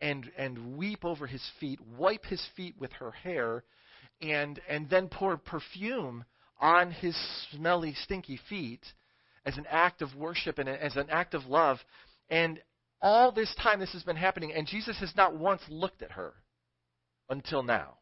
[0.00, 3.64] and and weep over his feet, wipe his feet with her hair,
[4.20, 6.24] and and then pour perfume
[6.60, 7.16] on his
[7.50, 8.84] smelly, stinky feet
[9.44, 11.78] as an act of worship and as an act of love.
[12.30, 12.60] And
[13.02, 16.32] all this time this has been happening, and Jesus has not once looked at her
[17.28, 17.98] until now.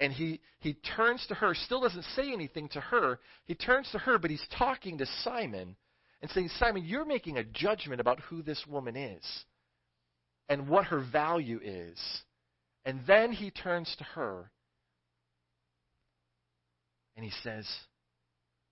[0.00, 3.18] And he, he turns to her, still doesn't say anything to her.
[3.44, 5.76] He turns to her, but he's talking to Simon
[6.22, 9.22] and saying, Simon, you're making a judgment about who this woman is
[10.48, 11.98] and what her value is.
[12.86, 14.50] And then he turns to her
[17.14, 17.68] and he says,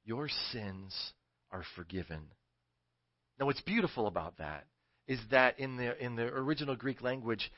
[0.05, 1.13] Your sins
[1.51, 2.23] are forgiven.
[3.39, 4.65] Now, what's beautiful about that
[5.07, 7.51] is that in the, in the original Greek language,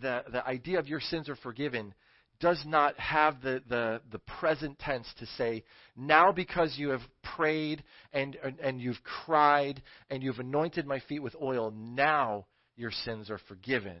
[0.00, 1.94] the, the idea of your sins are forgiven
[2.42, 5.62] does not have the, the, the present tense to say,
[5.96, 7.00] now because you have
[7.36, 12.44] prayed and, and, and you've cried and you've anointed my feet with oil, now
[12.76, 13.98] your sins are forgiven.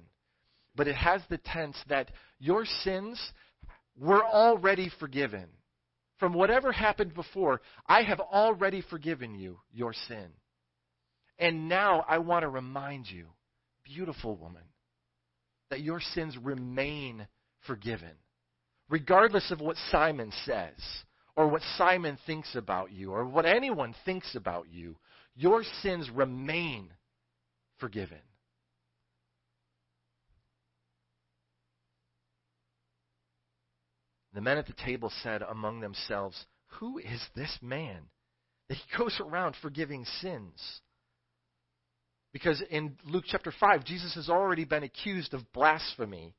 [0.74, 2.10] But it has the tense that
[2.40, 3.20] your sins
[3.96, 5.46] were already forgiven.
[6.18, 10.28] From whatever happened before, I have already forgiven you your sin.
[11.38, 13.26] And now I want to remind you,
[13.84, 14.62] beautiful woman,
[15.70, 17.28] that your sins remain
[17.66, 18.12] forgiven.
[18.92, 20.76] Regardless of what Simon says,
[21.34, 24.96] or what Simon thinks about you, or what anyone thinks about you,
[25.34, 26.90] your sins remain
[27.78, 28.18] forgiven.
[34.34, 36.44] The men at the table said among themselves,
[36.78, 38.02] Who is this man
[38.68, 40.82] that he goes around forgiving sins?
[42.34, 46.34] Because in Luke chapter 5, Jesus has already been accused of blasphemy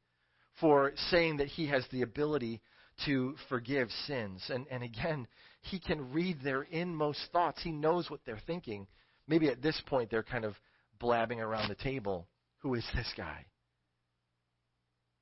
[0.60, 2.62] for saying that he has the ability
[3.06, 4.44] to forgive sins.
[4.50, 5.28] And, and again,
[5.62, 7.62] he can read their inmost thoughts.
[7.64, 8.88] He knows what they're thinking.
[9.28, 10.56] Maybe at this point they're kind of
[11.00, 12.28] blabbing around the table.
[12.60, 13.46] Who is this guy?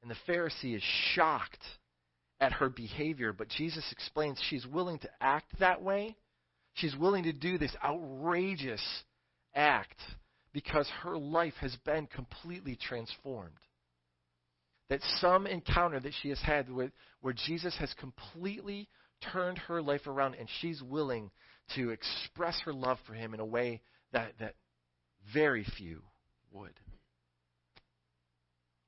[0.02, 0.84] And the Pharisee is
[1.14, 1.64] shocked
[2.40, 6.16] at her behavior, but Jesus explains she's willing to act that way.
[6.74, 8.82] She's willing to do this outrageous
[9.53, 9.99] act
[10.53, 13.53] because her life has been completely transformed.
[14.92, 16.92] That some encounter that she has had where,
[17.22, 18.90] where Jesus has completely
[19.32, 21.32] turned her life around and she's willing
[21.76, 23.80] to express her love for him in a way
[24.12, 24.56] that, that
[25.34, 26.02] very few
[26.52, 26.74] would.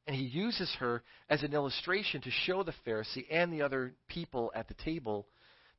[0.05, 4.51] And he uses her as an illustration to show the Pharisee and the other people
[4.53, 5.25] at the table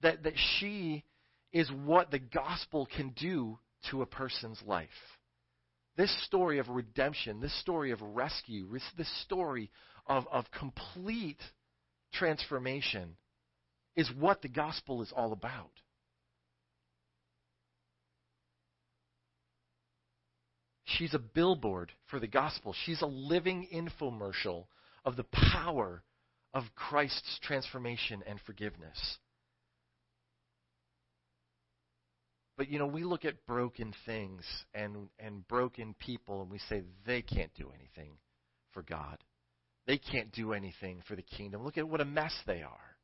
[0.00, 1.04] that, that she
[1.52, 3.58] is what the gospel can do
[3.90, 4.88] to a person's life.
[5.98, 9.70] This story of redemption, this story of rescue, this story
[10.06, 11.40] of, of complete
[12.12, 13.16] transformation
[13.96, 15.70] is what the gospel is all about.
[20.84, 22.74] She's a billboard for the gospel.
[22.84, 24.66] She's a living infomercial
[25.04, 26.02] of the power
[26.52, 29.18] of Christ's transformation and forgiveness.
[32.56, 36.82] But you know, we look at broken things and and broken people and we say
[37.04, 38.12] they can't do anything
[38.72, 39.18] for God.
[39.86, 41.64] They can't do anything for the kingdom.
[41.64, 42.96] Look at what a mess they are.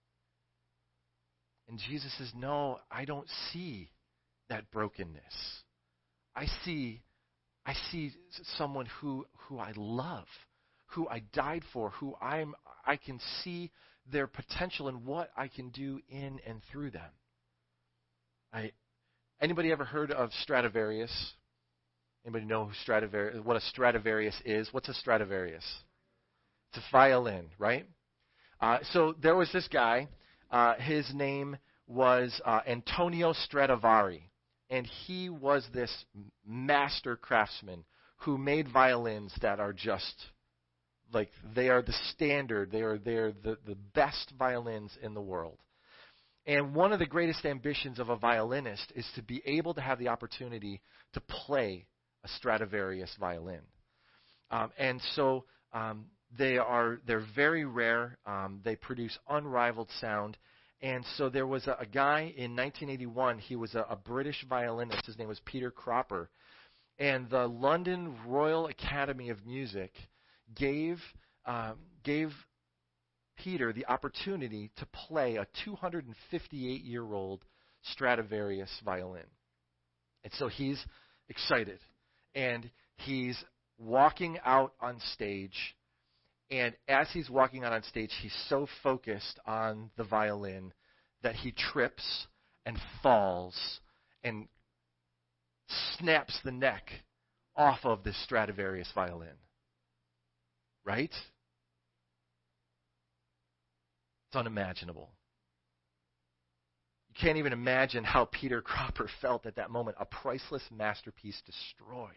[1.69, 3.90] And Jesus says, "No, I don't see
[4.48, 5.62] that brokenness.
[6.35, 7.02] I see
[7.66, 8.12] I see
[8.57, 10.27] someone who who I love,
[10.86, 12.55] who I died for, who I'm
[12.85, 13.70] I can see
[14.11, 17.11] their potential and what I can do in and through them.
[18.52, 18.73] I
[19.40, 21.12] Anybody ever heard of Stradivarius?
[22.24, 24.69] Anybody know who Stradivarius, what a Stradivarius is?
[24.73, 25.65] What's a Stradivarius?
[26.77, 27.87] A violin, right?
[28.61, 30.09] Uh, so there was this guy.
[30.51, 31.57] Uh, his name
[31.87, 34.31] was uh, Antonio Stradivari,
[34.69, 36.05] and he was this
[36.47, 37.85] master craftsman
[38.19, 40.15] who made violins that are just
[41.13, 42.71] like they are the standard.
[42.71, 45.59] They are they're the, the best violins in the world.
[46.47, 49.99] And one of the greatest ambitions of a violinist is to be able to have
[49.99, 50.81] the opportunity
[51.13, 51.87] to play
[52.25, 53.61] a Stradivarius violin.
[54.51, 58.19] Um, and so um, they are they're very rare.
[58.27, 60.36] Um, they produce unrivaled sound.
[60.82, 63.39] And so there was a, a guy in 1981.
[63.39, 65.05] He was a, a British violinist.
[65.05, 66.31] His name was Peter Cropper.
[66.98, 69.93] And the London Royal Academy of Music
[70.55, 70.98] gave
[71.47, 72.31] um, gave
[73.43, 77.44] Peter the opportunity to play a 258 year old
[77.82, 79.24] Stradivarius violin.
[80.24, 80.82] And so he's
[81.28, 81.78] excited.
[82.35, 83.43] And he's
[83.78, 85.74] walking out on stage.
[86.51, 90.72] And as he's walking out on stage, he's so focused on the violin
[91.22, 92.27] that he trips
[92.66, 93.81] and falls
[94.24, 94.48] and
[95.98, 96.90] snaps the neck
[97.55, 99.36] off of this Stradivarius violin.
[100.85, 101.12] Right?
[104.28, 105.10] It's unimaginable.
[107.09, 109.97] You can't even imagine how Peter Cropper felt at that moment.
[110.01, 112.09] A priceless masterpiece destroyed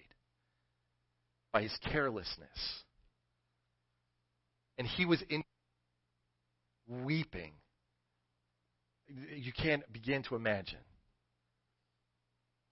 [1.51, 2.83] by his carelessness.
[4.77, 5.43] And he was in
[6.87, 7.53] weeping.
[9.07, 10.79] You can't begin to imagine.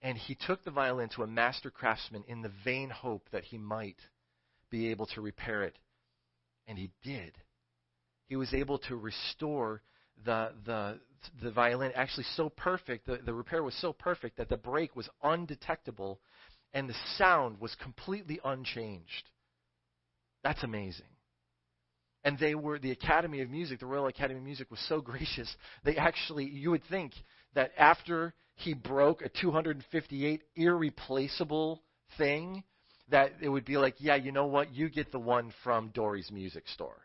[0.00, 3.58] And he took the violin to a master craftsman in the vain hope that he
[3.58, 3.98] might
[4.70, 5.78] be able to repair it.
[6.66, 7.38] And he did.
[8.26, 9.82] He was able to restore
[10.24, 10.98] the, the,
[11.42, 15.08] the violin actually so perfect, the, the repair was so perfect that the break was
[15.22, 16.20] undetectable
[16.74, 19.30] and the sound was completely unchanged.
[20.42, 21.06] That's amazing.
[22.24, 25.54] And they were, the Academy of Music, the Royal Academy of Music was so gracious.
[25.84, 27.12] They actually, you would think
[27.54, 31.82] that after he broke a 258 irreplaceable
[32.18, 32.62] thing,
[33.10, 34.74] that it would be like, yeah, you know what?
[34.74, 36.98] You get the one from Dory's Music Store.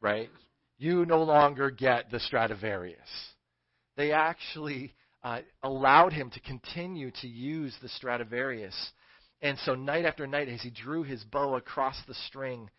[0.00, 0.30] right?
[0.78, 2.98] You no longer get the Stradivarius.
[3.96, 8.74] They actually uh, allowed him to continue to use the Stradivarius.
[9.42, 12.70] And so, night after night, as he drew his bow across the string,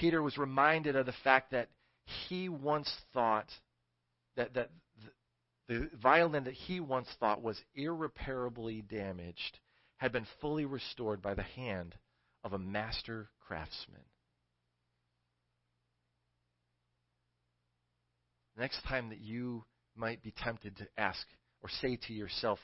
[0.00, 1.68] Peter was reminded of the fact that
[2.26, 3.50] he once thought
[4.34, 4.70] that, that
[5.68, 9.58] the, violin that he once thought was irreparably damaged
[9.98, 11.94] had been fully restored by the hand
[12.42, 14.00] of a master craftsman.
[18.56, 19.64] Next time that you
[19.94, 21.26] might be tempted to ask
[21.62, 22.58] or say to yourself,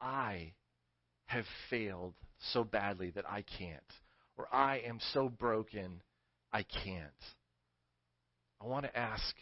[0.00, 0.54] I
[1.26, 3.92] have failed so badly that I can't,
[4.38, 6.00] or I am so broken
[6.52, 7.10] I can't.
[8.60, 9.34] I want to ask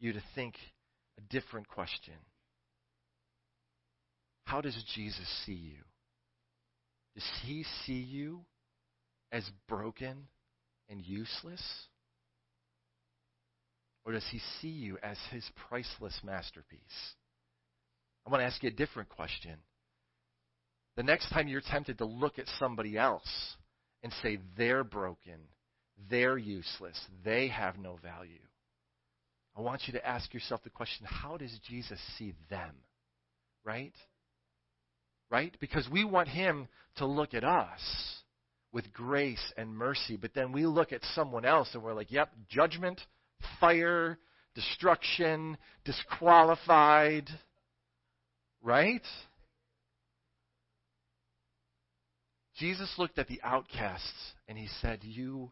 [0.00, 0.54] you to think
[1.18, 2.14] a different question.
[4.44, 5.78] How does Jesus see you?
[7.14, 8.40] Does he see you
[9.30, 10.26] as broken
[10.88, 11.62] and useless?
[14.04, 16.80] Or does he see you as his priceless masterpiece?
[18.26, 19.56] I want to ask you a different question.
[20.96, 23.28] The next time you're tempted to look at somebody else
[24.02, 25.38] and say they're broken,
[26.10, 28.38] they're useless, they have no value,
[29.56, 32.74] I want you to ask yourself the question how does Jesus see them?
[33.64, 33.94] Right?
[35.30, 35.54] Right?
[35.60, 37.80] Because we want him to look at us
[38.72, 42.30] with grace and mercy, but then we look at someone else and we're like, yep,
[42.48, 43.00] judgment,
[43.60, 44.18] fire,
[44.54, 47.28] destruction, disqualified.
[48.62, 49.02] Right?
[52.56, 55.50] Jesus looked at the outcasts and he said, You,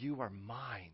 [0.00, 0.92] you are mine.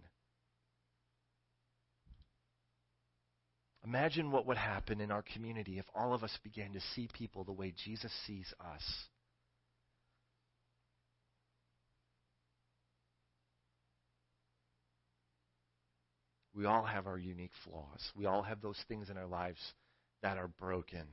[3.85, 7.44] Imagine what would happen in our community if all of us began to see people
[7.44, 8.82] the way Jesus sees us.
[16.55, 18.01] We all have our unique flaws.
[18.16, 19.59] We all have those things in our lives
[20.22, 21.05] that are broken.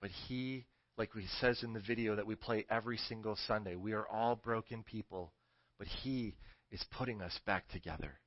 [0.00, 0.66] But He,
[0.98, 4.36] like He says in the video that we play every single Sunday, we are all
[4.36, 5.32] broken people,
[5.78, 6.34] but He
[6.72, 8.18] is putting us back together.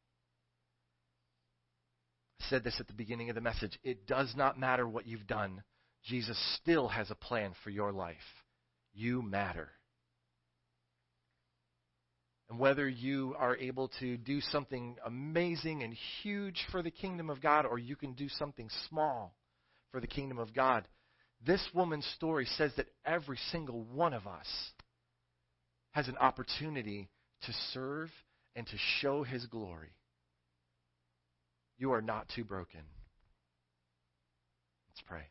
[2.39, 3.77] I said this at the beginning of the message.
[3.83, 5.63] It does not matter what you've done,
[6.03, 8.15] Jesus still has a plan for your life.
[8.93, 9.69] You matter.
[12.49, 17.41] And whether you are able to do something amazing and huge for the kingdom of
[17.41, 19.35] God, or you can do something small
[19.91, 20.87] for the kingdom of God,
[21.43, 24.47] this woman's story says that every single one of us
[25.91, 27.09] has an opportunity
[27.43, 28.11] to serve
[28.55, 29.93] and to show his glory.
[31.77, 32.81] You are not too broken.
[34.89, 35.29] Let's pray.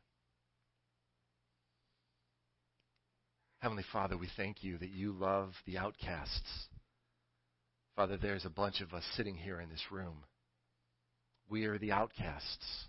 [3.60, 6.68] Heavenly Father, we thank you that you love the outcasts.
[7.96, 10.24] Father, there's a bunch of us sitting here in this room.
[11.48, 12.88] We are the outcasts.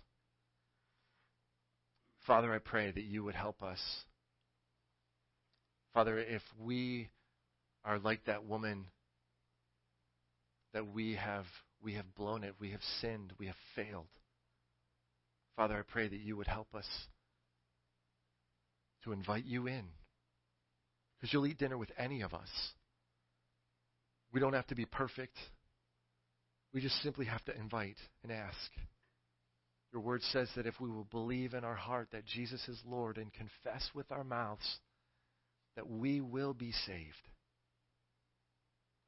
[2.26, 3.80] Father, I pray that you would help us.
[5.94, 7.08] Father, if we
[7.84, 8.86] are like that woman,
[10.76, 11.46] that we have
[11.82, 14.08] we have blown it, we have sinned, we have failed.
[15.56, 16.86] Father, I pray that you would help us
[19.04, 19.84] to invite you in.
[21.16, 22.50] Because you'll eat dinner with any of us.
[24.34, 25.36] We don't have to be perfect.
[26.74, 28.70] We just simply have to invite and ask.
[29.94, 33.16] Your word says that if we will believe in our heart that Jesus is Lord
[33.16, 34.76] and confess with our mouths,
[35.76, 37.14] that we will be saved.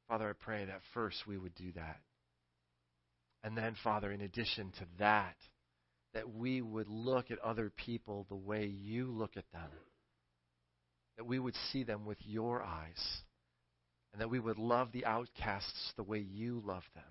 [0.09, 1.99] Father, I pray that first we would do that.
[3.43, 5.35] And then, Father, in addition to that,
[6.15, 9.69] that we would look at other people the way you look at them.
[11.17, 13.21] That we would see them with your eyes.
[14.11, 17.03] And that we would love the outcasts the way you love them.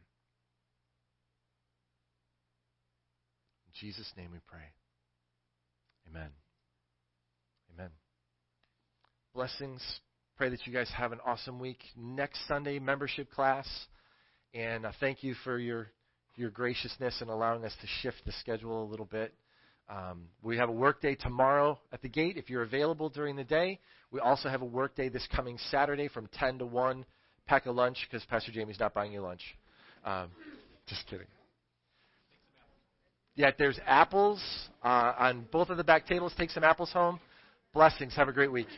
[3.67, 4.73] In Jesus' name we pray.
[6.11, 6.31] Amen.
[7.75, 7.91] Amen.
[9.33, 10.01] Blessings.
[10.39, 11.79] Pray that you guys have an awesome week.
[11.97, 13.67] Next Sunday, membership class.
[14.55, 15.89] And uh, thank you for your,
[16.37, 19.35] your graciousness in allowing us to shift the schedule a little bit.
[19.91, 23.43] Um, we have a work day tomorrow at the gate if you're available during the
[23.43, 23.81] day.
[24.13, 27.05] We also have a work day this coming Saturday from 10 to 1.
[27.49, 29.43] Pack a lunch because Pastor Jamie's not buying you lunch.
[30.05, 30.29] Um,
[30.87, 31.27] just kidding.
[33.35, 34.41] Yeah, there's apples
[34.85, 36.33] uh, on both of the back tables.
[36.39, 37.19] Take some apples home.
[37.75, 38.15] Blessings.
[38.15, 38.69] Have a great week.